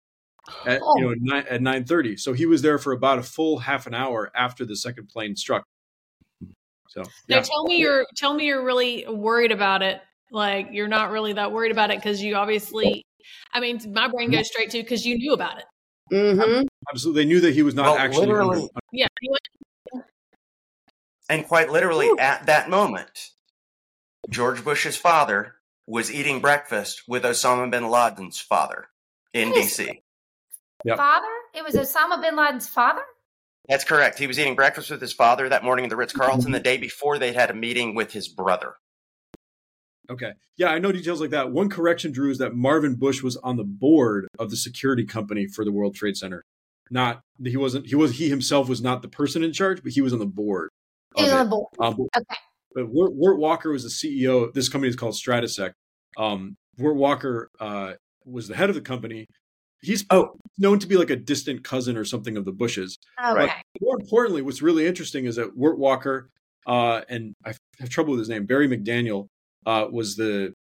[0.65, 0.97] At, oh.
[0.99, 3.93] you know at nine thirty, so he was there for about a full half an
[3.93, 5.63] hour after the second plane struck.
[6.87, 7.37] So yeah.
[7.37, 10.01] now tell me you're tell me you're really worried about it.
[10.31, 13.03] Like you're not really that worried about it because you obviously,
[13.53, 15.65] I mean, my brain goes straight to because you knew about it.
[16.13, 16.67] Mm-hmm.
[16.91, 18.27] Absolutely, they knew that he was not well, actually.
[18.27, 19.07] Literally, under, yeah.
[21.27, 23.31] And quite literally, at that moment,
[24.29, 25.55] George Bush's father
[25.87, 28.87] was eating breakfast with Osama bin Laden's father
[29.33, 30.01] in D.C.
[30.83, 30.97] Yep.
[30.97, 31.27] Father?
[31.53, 33.01] It was Osama bin Laden's father?
[33.67, 34.19] That's correct.
[34.19, 36.51] He was eating breakfast with his father that morning at the Ritz Carlton.
[36.51, 38.75] The day before, they'd had a meeting with his brother.
[40.09, 40.33] Okay.
[40.57, 41.51] Yeah, I know details like that.
[41.51, 45.47] One correction, Drew, is that Marvin Bush was on the board of the security company
[45.47, 46.43] for the World Trade Center.
[46.91, 50.01] Not he wasn't he was he himself was not the person in charge, but he
[50.01, 50.69] was on the board.
[51.15, 51.67] He was on the board.
[51.79, 52.35] Um, okay.
[52.75, 54.53] But Wirt, Wirt, Walker was the CEO.
[54.53, 55.71] This company is called Stratesec.
[56.17, 57.93] Um, Wirt Walker uh,
[58.25, 59.25] was the head of the company.
[59.81, 60.33] He's oh.
[60.57, 62.97] known to be like a distant cousin or something of the Bushes.
[63.23, 63.47] Okay.
[63.47, 66.29] But more importantly, what's really interesting is that Wirt Walker
[66.65, 69.27] uh, and I have trouble with his name, Barry McDaniel,
[69.65, 70.53] uh, was the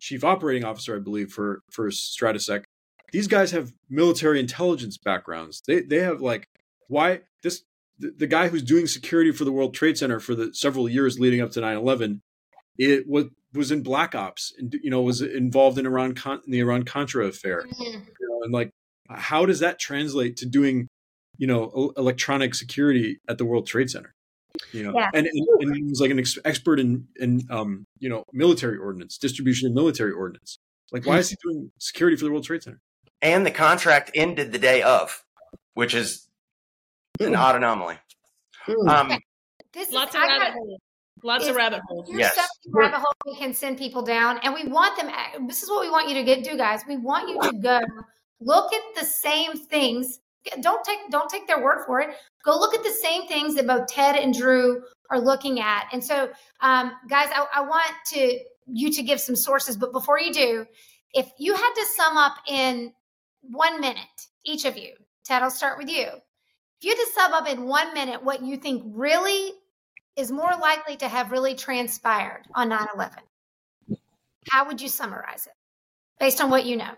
[0.00, 2.64] chief operating officer, I believe, for for Stratesec.
[3.12, 5.62] These guys have military intelligence backgrounds.
[5.66, 6.46] They they have like
[6.88, 7.62] why this
[8.00, 11.20] the, the guy who's doing security for the World Trade Center for the several years
[11.20, 12.20] leading up to 9/11
[12.78, 16.60] it was was in black ops and you know was involved in Iran in the
[16.60, 17.62] Iran Contra affair.
[17.62, 17.82] Mm-hmm.
[17.82, 18.70] You know, and like
[19.08, 20.88] how does that translate to doing
[21.36, 24.14] you know electronic security at the World Trade Center?
[24.72, 25.10] you know, yeah.
[25.14, 28.78] and, and, and, he was like an ex- expert in in um, you know military
[28.78, 30.58] ordnance, distribution of military ordnance.
[30.92, 32.80] Like, why is he doing security for the World Trade Center?
[33.22, 35.22] And the contract ended the day of,
[35.74, 36.28] which is
[37.20, 37.96] an odd anomaly.
[38.88, 39.12] Um,
[39.72, 40.80] this lots of rabbit holes.
[41.22, 42.08] Lots of rabbit holes.
[42.10, 42.38] Yes.
[42.70, 45.10] rabbit hole we can send people down, and we want them.
[45.46, 46.82] This is what we want you to get do, guys.
[46.88, 47.80] We want you to go
[48.40, 50.20] look at the same things
[50.60, 52.10] don't take don't take their word for it
[52.44, 56.02] go look at the same things that both ted and drew are looking at and
[56.02, 60.32] so um, guys I, I, want to you to give some sources but before you
[60.32, 60.66] do
[61.12, 62.92] if you had to sum up in
[63.42, 64.04] one minute
[64.44, 64.94] each of you
[65.24, 66.06] ted i'll start with you
[66.80, 69.52] if you had to sum up in one minute what you think really
[70.16, 73.12] is more likely to have really transpired on 9-11
[74.50, 75.52] how would you summarize it
[76.18, 76.92] based on what you know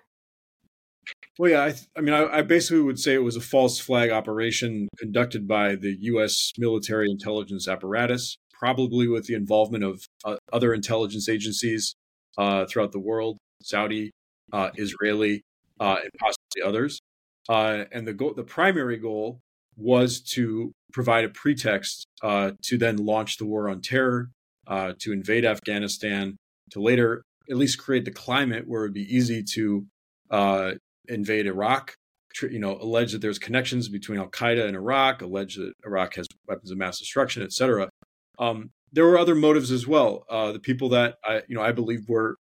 [1.38, 4.10] well, yeah, I, I mean, I, I, basically would say it was a false flag
[4.10, 6.52] operation conducted by the U.S.
[6.58, 11.94] military intelligence apparatus, probably with the involvement of uh, other intelligence agencies
[12.36, 14.10] uh, throughout the world, Saudi,
[14.52, 15.42] uh, Israeli,
[15.80, 17.00] uh, and possibly others.
[17.48, 19.40] Uh, and the goal, the primary goal,
[19.76, 24.30] was to provide a pretext uh, to then launch the war on terror,
[24.98, 26.36] to invade Afghanistan,
[26.70, 29.86] to later at least create the climate where it would be easy to
[30.30, 30.72] uh,
[31.08, 31.94] invade Iraq,
[32.42, 36.26] you know, allege that there's connections between Al Qaeda and Iraq, allege that Iraq has
[36.48, 37.90] weapons of mass destruction, etc.
[38.38, 40.24] Um, there were other motives as well.
[40.28, 42.36] Uh, the people that I, you know, I believe were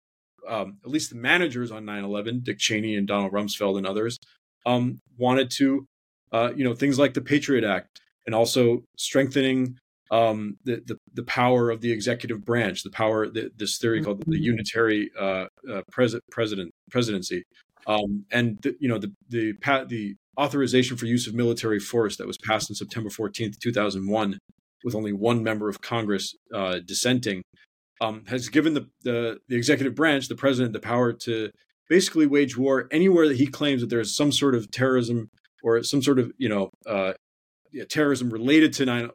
[0.48, 4.18] um, at least the managers on 9/11, Dick Cheney and Donald Rumsfeld and others,
[4.66, 5.86] um, wanted to,
[6.32, 9.78] uh, you know, things like the Patriot Act and also strengthening
[10.12, 14.20] um, the, the, the power of the executive branch, the power the, this theory called
[14.20, 14.44] the mm-hmm.
[14.44, 17.44] unitary uh, uh, pres- president presidency,
[17.88, 19.54] um, and the, you know the the
[19.88, 24.38] the authorization for use of military force that was passed on September 14th, 2001,
[24.84, 27.42] with only one member of Congress uh, dissenting,
[28.02, 31.50] um, has given the, the the executive branch, the president, the power to
[31.88, 35.30] basically wage war anywhere that he claims that there is some sort of terrorism
[35.64, 37.14] or some sort of you know uh,
[37.72, 39.10] yeah, terrorism related to nine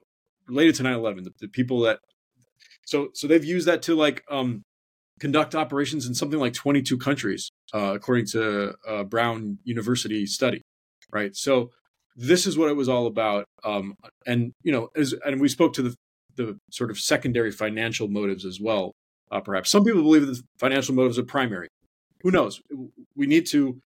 [0.48, 1.24] related to 9/11.
[1.24, 1.98] The, the people that
[2.84, 4.62] so so they've used that to like um,
[5.20, 10.62] conduct operations in something like 22 countries, uh, according to a Brown University study.
[11.12, 11.34] Right.
[11.36, 11.70] So
[12.16, 13.44] this is what it was all about.
[13.64, 13.94] Um,
[14.26, 15.94] and you know, as and we spoke to the
[16.36, 18.92] the sort of secondary financial motives as well.
[19.30, 21.68] Uh, perhaps some people believe that the financial motives are primary.
[22.22, 22.60] Who knows?
[23.16, 23.80] We need to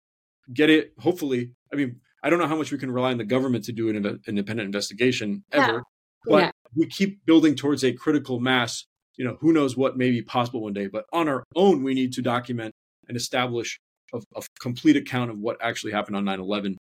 [0.53, 0.93] get it.
[0.99, 3.71] Hopefully, I mean, I don't know how much we can rely on the government to
[3.71, 5.81] do an independent investigation ever, yeah.
[6.25, 6.51] but yeah.
[6.75, 8.85] we keep building towards a critical mass.
[9.17, 11.93] You know, who knows what may be possible one day, but on our own, we
[11.93, 12.73] need to document
[13.07, 13.79] and establish
[14.13, 16.77] a, a complete account of what actually happened on 9 11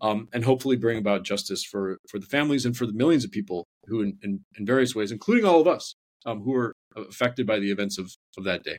[0.00, 3.30] um, and hopefully bring about justice for, for the families and for the millions of
[3.30, 7.46] people who, in, in, in various ways, including all of us, um, who are affected
[7.46, 8.78] by the events of, of that day.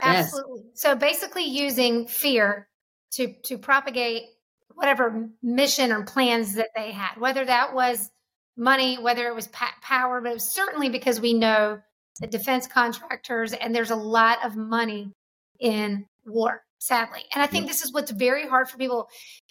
[0.00, 0.62] Absolutely.
[0.64, 0.82] Yes.
[0.82, 2.68] So basically, using fear
[3.12, 4.22] to to propagate
[4.80, 8.10] whatever mission or plans that they had, whether that was
[8.56, 9.46] money, whether it was
[9.82, 11.78] power, but it was certainly because we know
[12.20, 15.12] that defense contractors and there's a lot of money
[15.60, 17.20] in war, sadly.
[17.34, 19.10] And I think this is what's very hard for people.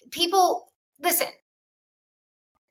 [0.09, 0.67] People,
[0.99, 1.27] listen,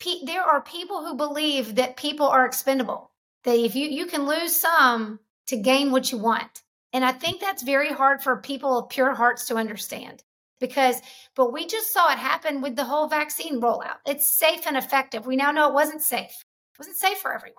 [0.00, 3.12] pe- there are people who believe that people are expendable,
[3.44, 6.64] that if you, you can lose some to gain what you want.
[6.92, 10.24] And I think that's very hard for people of pure hearts to understand
[10.60, 11.00] because
[11.34, 13.98] but we just saw it happen with the whole vaccine rollout.
[14.06, 15.26] It's safe and effective.
[15.26, 16.30] We now know it wasn't safe.
[16.30, 17.56] It wasn't safe for everyone.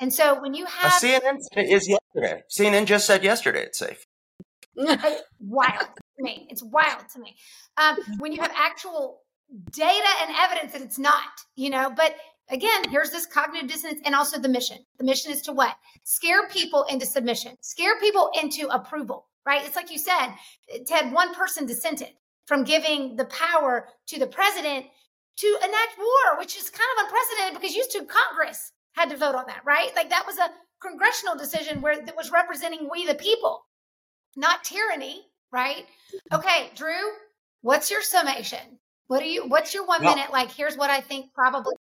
[0.00, 2.42] And so when you have cnn is yesterday.
[2.50, 4.06] Cnn just said yesterday it's safe.
[4.76, 6.46] Wild to me.
[6.50, 7.36] It's wild to me.
[7.76, 9.20] Um, when you have actual
[9.70, 12.16] data and evidence that it's not you know but
[12.48, 14.78] again here's this cognitive dissonance and also the mission.
[14.98, 15.76] The mission is to what?
[16.04, 17.56] Scare people into submission.
[17.60, 19.64] Scare people into approval right?
[19.64, 20.34] It's like you said
[20.86, 22.08] ted one person dissented
[22.46, 24.86] from giving the power to the president
[25.36, 29.34] to enact war, which is kind of unprecedented because used to Congress had to vote
[29.34, 29.94] on that, right?
[29.96, 33.64] Like that was a congressional decision where it was representing we the people,
[34.36, 35.86] not tyranny, right?
[36.32, 37.12] Okay, Drew,
[37.62, 38.78] what's your summation?
[39.06, 41.74] What do you what's your one well, minute like here's what I think probably?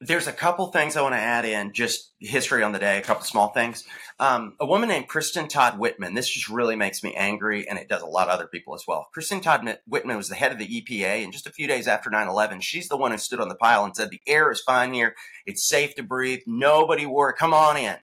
[0.00, 3.02] There's a couple things I want to add in, just history on the day, a
[3.02, 3.84] couple small things.
[4.20, 7.88] Um, a woman named Kristen Todd Whitman, this just really makes me angry, and it
[7.88, 9.08] does a lot of other people as well.
[9.14, 12.10] Kristen Todd Whitman was the head of the EPA, and just a few days after
[12.10, 14.60] 9 11, she's the one who stood on the pile and said, The air is
[14.60, 15.14] fine here.
[15.46, 16.40] It's safe to breathe.
[16.46, 17.32] Nobody worry.
[17.38, 17.96] Come on in.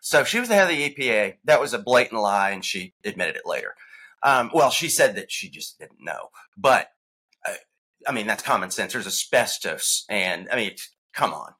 [0.00, 1.36] So she was the head of the EPA.
[1.44, 3.74] That was a blatant lie, and she admitted it later.
[4.22, 6.30] Um, well, she said that she just didn't know.
[6.56, 6.88] But
[7.48, 7.54] uh,
[8.06, 8.92] I mean, that's common sense.
[8.92, 10.72] There's asbestos, and I mean,
[11.12, 11.54] come on.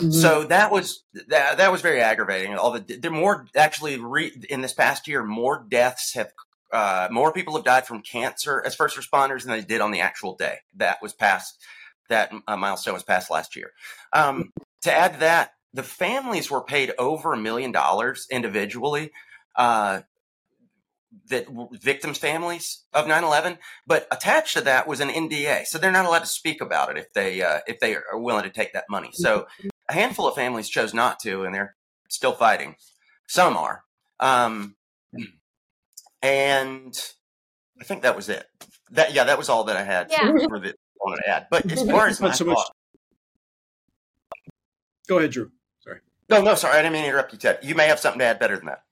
[0.00, 0.12] Mm-hmm.
[0.12, 2.54] So that was that, that was very aggravating.
[2.56, 6.32] All the there more actually re, in this past year, more deaths have
[6.72, 10.00] uh, more people have died from cancer as first responders than they did on the
[10.00, 10.58] actual day.
[10.76, 11.58] That was passed.
[12.08, 13.72] That uh, milestone was passed last year.
[14.12, 14.52] Um,
[14.82, 19.10] to add to that, the families were paid over a million dollars individually
[19.56, 20.02] uh,
[21.28, 26.06] that victims' families of 9/11, but attached to that was an NDA, so they're not
[26.06, 28.84] allowed to speak about it if they uh, if they are willing to take that
[28.88, 29.10] money.
[29.12, 29.46] So
[29.88, 31.76] a handful of families chose not to, and they're
[32.08, 32.76] still fighting.
[33.26, 33.84] Some are,
[34.20, 34.76] um,
[36.22, 36.94] and
[37.80, 38.46] I think that was it.
[38.90, 40.32] That yeah, that was all that I had yeah.
[40.48, 41.46] for the wanted to add.
[41.50, 42.70] But as far as my so thought,
[45.08, 45.50] go ahead, Drew.
[45.80, 46.00] Sorry.
[46.28, 47.58] No, no, sorry, I didn't mean to interrupt you, Ted.
[47.62, 48.82] You may have something to add better than that.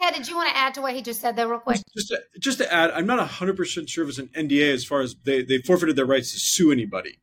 [0.00, 1.80] Yeah, did you want to add to what he just said there, real quick?
[1.96, 5.00] Just to, just to add, I'm not 100% sure if it's an NDA as far
[5.00, 7.18] as they, they forfeited their rights to sue anybody.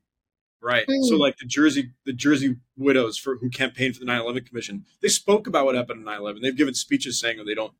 [0.61, 0.87] Right.
[0.87, 1.03] Mm.
[1.03, 5.09] So like the Jersey the Jersey widows for who campaigned for the 9/11 commission, they
[5.09, 6.41] spoke about what happened on 9/11.
[6.41, 7.73] They've given speeches saying they don't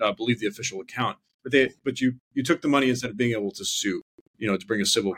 [0.00, 1.18] uh, believe the official account.
[1.42, 4.00] But they but you you took the money instead of being able to sue,
[4.38, 5.14] you know, to bring a civil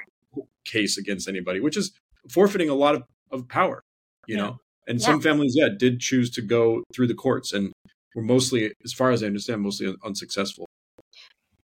[0.64, 1.92] case against anybody, which is
[2.28, 3.84] forfeiting a lot of, of power,
[4.26, 4.42] you yeah.
[4.42, 4.58] know.
[4.88, 5.06] And yeah.
[5.06, 7.52] some families, yeah, did choose to go through the courts.
[7.52, 7.71] And
[8.14, 10.66] were mostly, as far as I understand, mostly unsuccessful.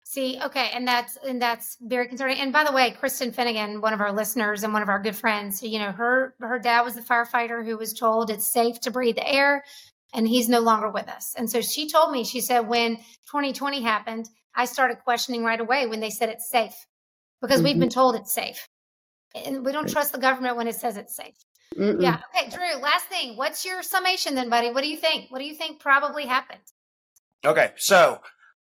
[0.04, 2.38] See, okay, and that's and that's very concerning.
[2.38, 5.16] And by the way, Kristen Finnegan, one of our listeners and one of our good
[5.16, 8.90] friends, you know, her her dad was a firefighter who was told it's safe to
[8.90, 9.64] breathe the air,
[10.12, 11.34] and he's no longer with us.
[11.34, 15.86] And so she told me, she said, when 2020 happened, I started questioning right away
[15.86, 16.74] when they said it's safe,
[17.40, 17.68] because mm-hmm.
[17.68, 18.68] we've been told it's safe,
[19.34, 21.36] and we don't trust the government when it says it's safe.
[21.72, 22.02] Mm-mm.
[22.02, 22.20] Yeah.
[22.34, 23.36] Okay, Drew, last thing.
[23.36, 24.70] What's your summation then, buddy?
[24.70, 25.30] What do you think?
[25.30, 26.60] What do you think probably happened?
[27.44, 28.20] Okay, so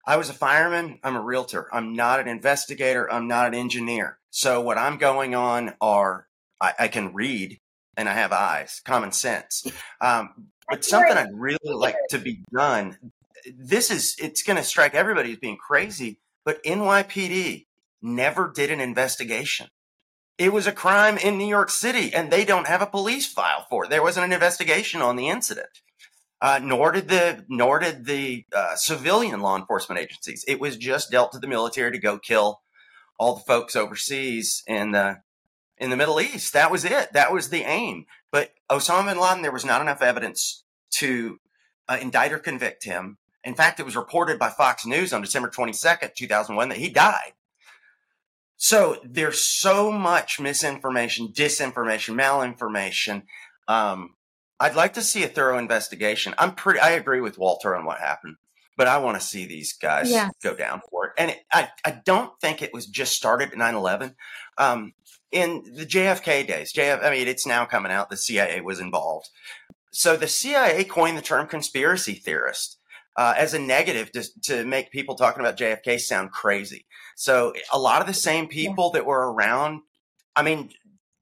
[0.06, 0.98] I was a fireman.
[1.02, 1.68] I'm a realtor.
[1.72, 3.10] I'm not an investigator.
[3.12, 4.18] I'm not an engineer.
[4.30, 6.26] So what I'm going on are
[6.60, 7.60] I, I can read
[7.96, 9.66] and I have eyes, common sense.
[10.00, 12.98] Um, but something I'd really like to be done.
[13.54, 17.66] This is it's going to strike everybody as being crazy, but NYPD
[18.02, 19.68] never did an investigation.
[20.36, 23.66] It was a crime in New York City, and they don't have a police file
[23.70, 23.90] for it.
[23.90, 25.68] There wasn't an investigation on the incident.
[26.40, 30.44] Uh, nor did the nor did the uh, civilian law enforcement agencies.
[30.46, 32.60] It was just dealt to the military to go kill
[33.18, 35.20] all the folks overseas in the
[35.78, 36.52] in the Middle East.
[36.52, 37.12] That was it.
[37.14, 38.04] That was the aim.
[38.30, 40.64] But Osama bin Laden, there was not enough evidence
[40.98, 41.38] to
[41.88, 43.16] uh, indict or convict him.
[43.42, 46.68] In fact, it was reported by Fox News on December twenty second, two thousand one,
[46.68, 47.32] that he died.
[48.64, 53.24] So there's so much misinformation, disinformation, malinformation.
[53.68, 54.14] Um,
[54.58, 56.34] I'd like to see a thorough investigation.
[56.38, 56.80] I'm pretty.
[56.80, 58.36] I agree with Walter on what happened,
[58.78, 60.32] but I want to see these guys Yes.
[60.42, 61.12] go down for it.
[61.18, 64.14] And it, I, I don't think it was just started at 9/11.
[64.56, 64.94] Um,
[65.30, 69.28] in the JFK days, JF, I mean, it's now coming out the CIA was involved.
[69.90, 72.78] So the CIA coined the term conspiracy theorist
[73.16, 76.86] uh, as a negative to, to make people talking about JFK sound crazy.
[77.16, 79.82] So a lot of the same people that were around,
[80.34, 80.70] I mean,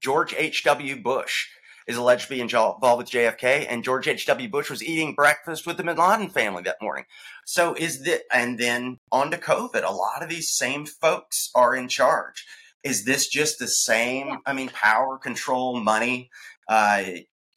[0.01, 1.03] George H.W.
[1.03, 1.49] Bush
[1.87, 4.49] is alleged to be involved with JFK, and George H.W.
[4.49, 7.05] Bush was eating breakfast with the Bin Laden family that morning.
[7.45, 11.75] So is that, and then on to COVID, a lot of these same folks are
[11.75, 12.45] in charge.
[12.85, 14.29] Is this just the same?
[14.29, 14.37] Yeah.
[14.47, 16.31] I mean, power, control, money.
[16.69, 17.03] Uh,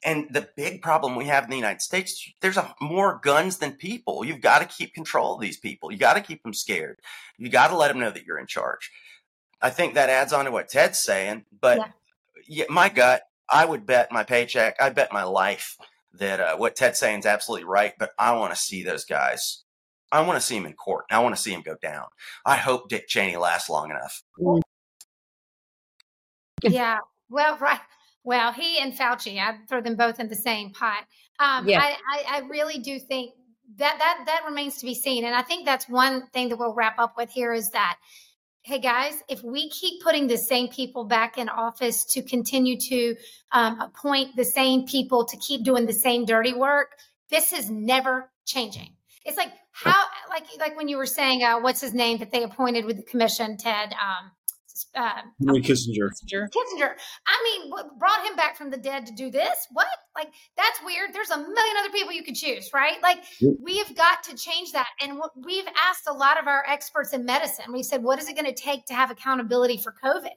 [0.05, 3.73] and the big problem we have in the United States, there's a, more guns than
[3.73, 4.23] people.
[4.23, 5.91] You've got to keep control of these people.
[5.91, 6.99] You got to keep them scared.
[7.37, 8.91] You got to let them know that you're in charge.
[9.61, 11.87] I think that adds on to what Ted's saying, but Yeah.
[12.47, 15.75] yeah, my gut, I would bet my paycheck, I bet my life
[16.13, 17.93] that uh, what Ted's saying is absolutely right.
[17.97, 19.63] But I want to see those guys.
[20.11, 21.05] I want to see him in court.
[21.11, 22.05] I want to see him go down.
[22.45, 24.23] I hope Dick Cheney lasts long enough.
[26.63, 26.99] Yeah.
[27.29, 27.79] Well, right.
[28.25, 31.05] Well, he and Fauci, I'd throw them both in the same pot.
[31.39, 31.79] Um, Yeah.
[31.79, 33.33] I, I, I really do think
[33.77, 36.73] that that that remains to be seen, and I think that's one thing that we'll
[36.73, 37.97] wrap up with here is that,
[38.61, 43.15] hey guys, if we keep putting the same people back in office to continue to
[43.51, 46.95] um, appoint the same people to keep doing the same dirty work,
[47.29, 48.95] this is never changing.
[49.23, 49.95] It's like how,
[50.29, 53.03] like, like when you were saying, uh, what's his name that they appointed with the
[53.03, 53.93] commission, Ted.
[53.93, 54.31] Um,
[54.95, 56.09] uh, Henry Kissinger.
[56.29, 56.47] Sure.
[56.49, 56.93] Kissinger.
[57.27, 59.67] I mean, what brought him back from the dead to do this?
[59.71, 59.87] What?
[60.15, 61.13] Like, that's weird.
[61.13, 63.01] There's a million other people you could choose, right?
[63.01, 63.53] Like, Yep.
[63.61, 64.87] we have got to change that.
[65.01, 68.27] And what we've asked a lot of our experts in medicine, we said, what is
[68.29, 70.29] it going to take to have accountability for COVID?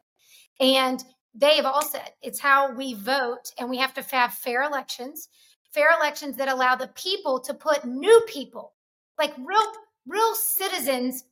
[0.60, 1.02] And
[1.34, 5.28] they have all said it's how we vote, and we have to have fair elections,
[5.72, 8.72] fair elections that allow the people to put new people,
[9.18, 9.72] like real,
[10.06, 11.24] real citizens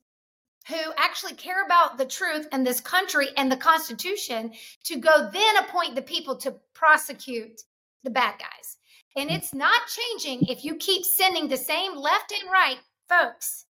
[0.68, 4.52] who actually care about the truth and this country and the Constitution
[4.84, 7.60] to go then appoint the people to prosecute
[8.02, 8.76] the bad guys.
[9.16, 13.66] And it's not changing if you keep sending the same left and right folks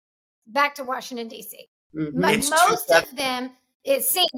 [0.47, 1.69] back to Washington, D.C.
[1.95, 2.15] Mhm.
[2.15, 3.05] Mo- It's most bad.
[3.05, 3.53] of them,
[3.85, 4.29] it seems,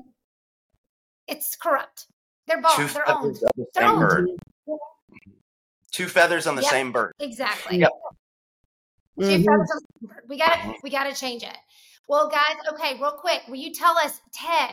[1.26, 2.06] it's corrupt.
[2.46, 3.38] They're bought, Two they're owned.
[3.38, 4.00] feathers on the They're same owned.
[4.08, 4.28] bird.
[5.90, 6.70] Two feathers on the Yep.
[6.70, 7.12] same bird.
[7.18, 7.78] Exactly.
[7.78, 7.90] Yep.
[9.18, 9.44] Two Mhm.
[9.44, 10.24] feathers on the bird.
[10.28, 11.56] We got we got to change it.
[12.08, 14.70] Well, guys, okay, real quick, will you tell us, Ted?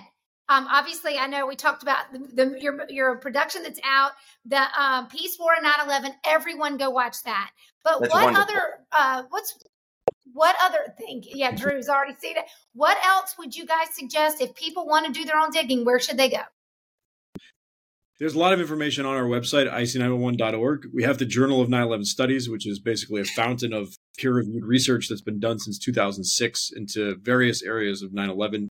[0.50, 4.12] Um, obviously, I know we talked about the, the your your production that's out,
[4.46, 6.12] the um, Peace War and 9/11.
[6.26, 7.52] Everyone, go watch that.
[7.84, 8.56] But That's what wonderful.
[8.56, 8.62] other
[8.92, 9.58] uh, what's
[10.34, 11.24] what other thing?
[11.24, 12.46] Yeah, Drew's already seen it.
[12.74, 15.86] What else would you guys suggest if people want to do their own digging?
[15.86, 16.42] Where should they go?
[18.20, 20.88] There's a lot of information on our website, ic911.org.
[20.94, 24.34] We have the Journal of 9 11 Studies, which is basically a fountain of peer
[24.34, 28.70] reviewed research that's been done since 2006 into various areas of 9 11,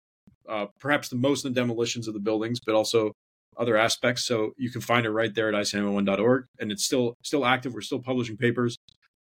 [0.49, 3.13] uh, perhaps the most in the demolitions of the buildings, but also
[3.57, 4.25] other aspects.
[4.25, 6.47] So you can find it right there at ic911.org.
[6.59, 7.75] And it's still still active.
[7.75, 8.77] We're still publishing papers.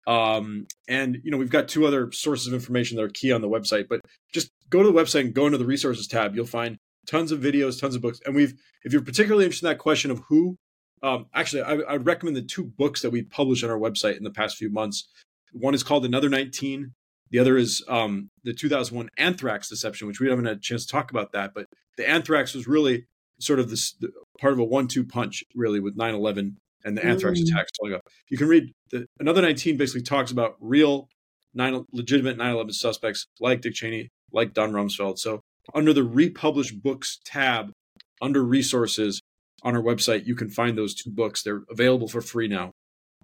[0.07, 3.41] Um, and, you know, we've got two other sources of information that are key on
[3.41, 4.01] the website, but
[4.33, 6.35] just go to the website and go into the resources tab.
[6.35, 8.19] You'll find tons of videos, tons of books.
[8.25, 8.53] And we've,
[8.83, 10.57] if you're particularly interested in that question of who,
[11.03, 14.23] um, actually, I, I recommend the two books that we published on our website in
[14.23, 15.07] the past few months.
[15.51, 16.93] One is called Another 19.
[17.29, 20.91] The other is um, the 2001 anthrax deception, which we haven't had a chance to
[20.91, 21.53] talk about that.
[21.53, 21.65] But
[21.97, 23.05] the anthrax was really
[23.39, 24.09] sort of this the,
[24.39, 27.47] part of a one-two punch, really, with 9/11 and the anthrax Mm.
[27.47, 27.71] attacks.
[28.29, 31.07] You can read the, Another 19 basically talks about real,
[31.53, 35.17] nine, legitimate 9/11 suspects like Dick Cheney, like Don Rumsfeld.
[35.19, 35.41] So
[35.73, 37.71] under the republished books tab,
[38.21, 39.21] under resources
[39.63, 41.43] on our website, you can find those two books.
[41.43, 42.71] They're available for free now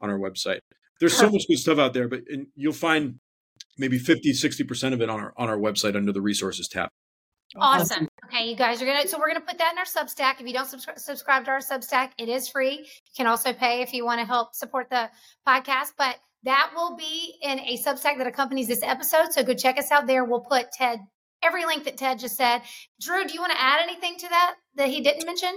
[0.02, 0.60] on our website.
[0.99, 3.19] There's so much good stuff out there, but and you'll find
[3.78, 6.90] maybe 50, 60% of it on our on our website under the resources tab.
[7.56, 8.07] Awesome.
[8.26, 9.07] Okay, you guys are gonna.
[9.07, 10.41] So we're gonna put that in our Substack.
[10.41, 12.80] If you don't subscri- subscribe to our Substack, it is free.
[12.80, 15.10] You can also pay if you want to help support the
[15.48, 15.94] podcast.
[15.98, 19.32] But that will be in a Substack that accompanies this episode.
[19.32, 20.26] So go check us out there.
[20.26, 20.99] We'll put Ted
[21.41, 22.61] every link that Ted just said.
[22.99, 25.56] Drew, do you want to add anything to that that he didn't mention?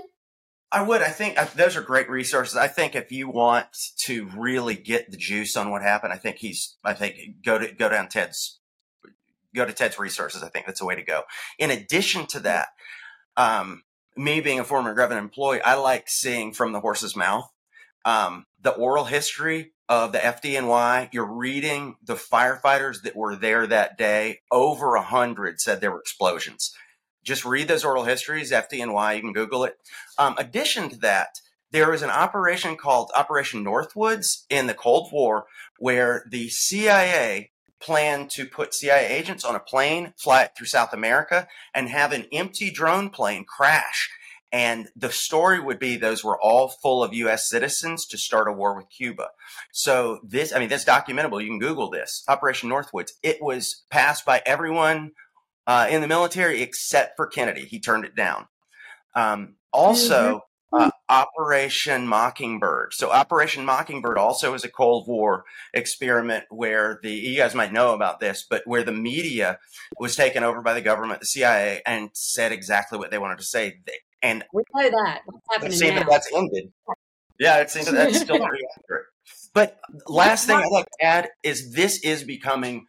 [0.72, 1.02] I would.
[1.02, 2.56] I think those are great resources.
[2.56, 3.66] I think if you want
[4.02, 6.76] to really get the juice on what happened, I think he's.
[6.84, 8.58] I think go to go down Ted's.
[9.54, 10.44] Go to Ted's resources.
[10.44, 11.22] I think that's the way to go.
[11.58, 12.68] In addition to that,
[13.36, 13.82] um,
[14.16, 17.50] me being a former government employee, I like seeing from the horse's mouth
[18.04, 21.08] um, the oral history of the FDNY.
[21.12, 24.40] You're reading the firefighters that were there that day.
[24.50, 26.72] Over a hundred said there were explosions.
[27.22, 29.78] Just read those oral histories, FDNY, you can Google it.
[30.18, 31.40] Um, addition to that,
[31.70, 35.46] there was an operation called Operation Northwoods in the Cold War
[35.78, 40.92] where the CIA planned to put CIA agents on a plane, fly it through South
[40.92, 44.10] America, and have an empty drone plane crash.
[44.52, 47.48] And the story would be those were all full of U.S.
[47.48, 49.28] citizens to start a war with Cuba.
[49.70, 51.40] So this, I mean, that's documentable.
[51.40, 53.12] You can Google this Operation Northwoods.
[53.22, 55.12] It was passed by everyone
[55.70, 57.64] uh, in the military except for Kennedy.
[57.64, 58.48] He turned it down.
[59.14, 60.42] Um, also,
[60.72, 62.92] uh, Operation Mockingbird.
[62.92, 67.94] So Operation Mockingbird also is a Cold War experiment where the you guys might know
[67.94, 69.60] about this, but where the media
[69.96, 73.44] was taken over by the government, the CIA, and said exactly what they wanted to
[73.44, 73.78] say.
[74.22, 75.22] And we know that.
[75.24, 76.00] What's happening it now?
[76.00, 76.72] that that's ended.
[77.38, 79.06] Yeah, it seems that that's still pretty accurate.
[79.54, 79.78] But
[80.08, 82.86] last thing I'd like to add is this is becoming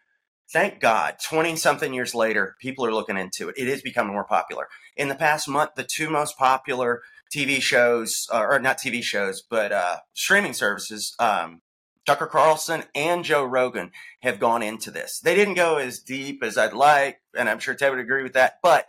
[0.52, 3.56] thank God, 20 something years later, people are looking into it.
[3.58, 4.68] It is becoming more popular.
[4.98, 7.02] In the past month, the two most popular
[7.34, 11.62] TV shows, uh, or not TV shows, but uh, streaming services, um,
[12.06, 13.92] Tucker Carlson and Joe Rogan
[14.22, 15.20] have gone into this.
[15.20, 18.34] They didn't go as deep as I'd like, and I'm sure Ted would agree with
[18.34, 18.88] that, but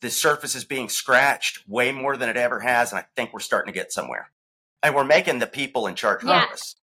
[0.00, 3.40] the surface is being scratched way more than it ever has, and I think we're
[3.40, 4.30] starting to get somewhere.
[4.82, 6.40] And we're making the people in charge Yeah.
[6.40, 6.76] nervous.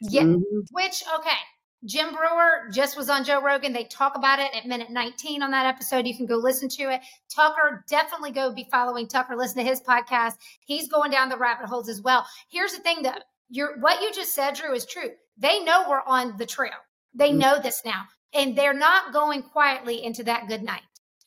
[0.00, 0.22] Yeah.
[0.22, 0.66] Mhm.
[0.70, 1.38] Which, okay.
[1.84, 3.72] Jim Breuer just was on Joe Rogan.
[3.72, 6.06] They talk about it at minute 19 on that episode.
[6.06, 7.00] You can go listen to it.
[7.34, 9.36] Tucker, definitely go be following Tucker.
[9.36, 10.34] Listen to his podcast.
[10.60, 12.26] He's going down the rabbit holes as well.
[12.50, 15.10] Here's the thing that you're what you just said, Drew, is true.
[15.36, 16.74] They know we're on the trail.
[17.14, 17.36] They Mhm.
[17.38, 18.06] know this now.
[18.34, 20.82] And they're not going quietly into that good night.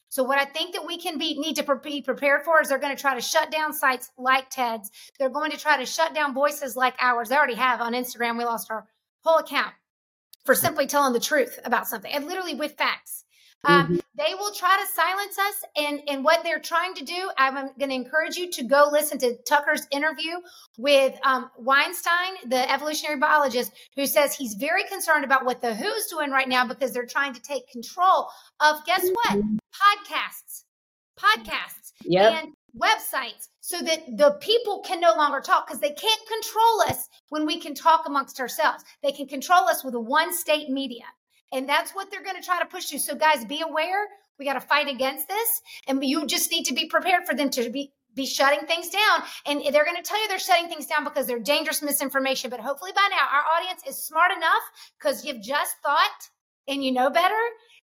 [0.10, 2.78] So what I think that we can be need to be prepared for is they're
[2.78, 4.92] going to try to shut down sites like Ted's.
[5.18, 7.30] They're going to try to shut down voices like ours.
[7.30, 8.38] They already have on Instagram.
[8.38, 8.86] We lost our
[9.24, 9.74] whole account
[10.46, 13.26] for simply telling the truth about something and literally with facts.
[13.64, 17.30] Um, They will try to silence us, and and what they're trying to do.
[17.38, 20.38] I'm going to encourage you to go listen to Tucker's interview
[20.80, 26.08] with um, Weinstein, the evolutionary biologist, who says he's very concerned about what the WHO's
[26.08, 28.28] doing right now because they're trying to take control
[28.60, 29.40] of guess what
[29.82, 30.64] podcasts,
[31.20, 32.34] podcasts, Yep.
[32.34, 37.08] and websites so that the people can no longer talk because they can't control us
[37.30, 38.84] when we can talk amongst ourselves.
[39.04, 41.06] They can control us with a one state media.
[41.52, 43.00] And that's what they're going to try to push you.
[43.00, 44.08] So, guys, be aware.
[44.40, 45.62] We got to fight against this.
[45.88, 49.24] And you just need to be prepared for them to be, be shutting things down.
[49.46, 52.50] And they're going to tell you they're shutting things down because they're dangerous misinformation.
[52.50, 54.64] But hopefully by now, our audience is smart enough
[54.98, 56.30] because you've just thought
[56.68, 57.36] and you know better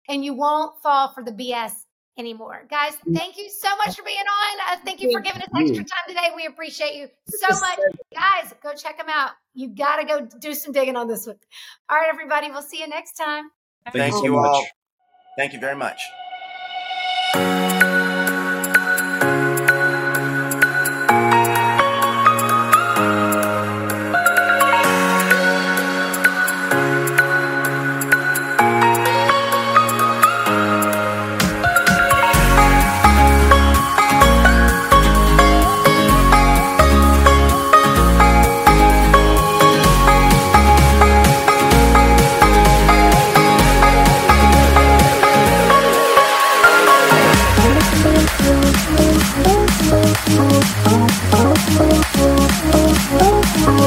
[0.09, 1.73] and you won't fall for the BS
[2.19, 2.67] anymore.
[2.71, 4.73] Guys, thank you so much for being on.
[4.73, 6.29] Uh, thank you for giving us extra time today.
[6.35, 7.79] We appreciate you so much.
[8.15, 9.33] Guys, go check them out.
[9.55, 11.37] You got to go do some digging on this one.
[11.89, 12.51] All right, everybody.
[12.51, 13.51] We'll see you next time.
[13.93, 14.47] Thank so you much.
[14.47, 14.67] all.
[15.37, 16.01] Thank you very much.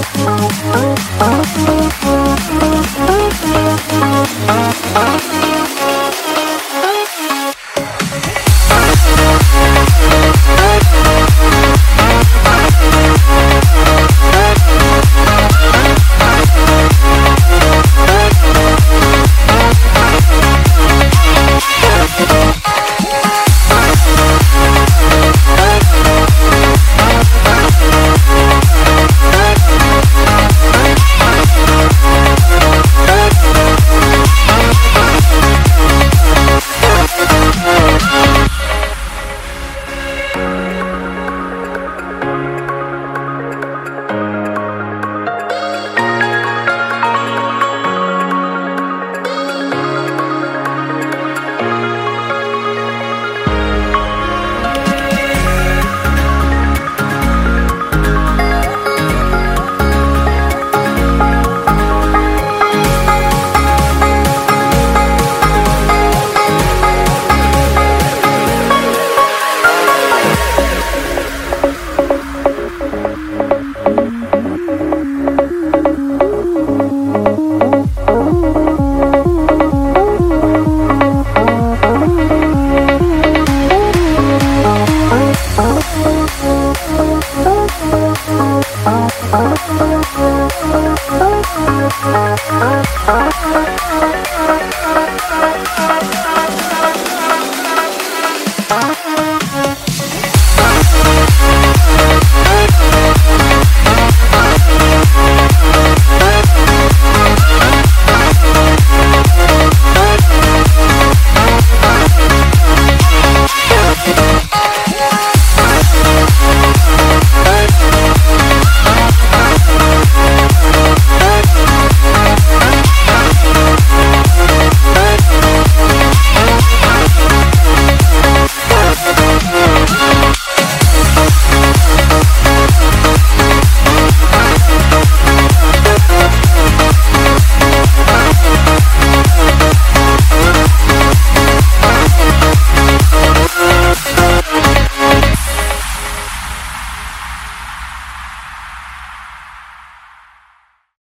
[0.02, 0.40] Oh,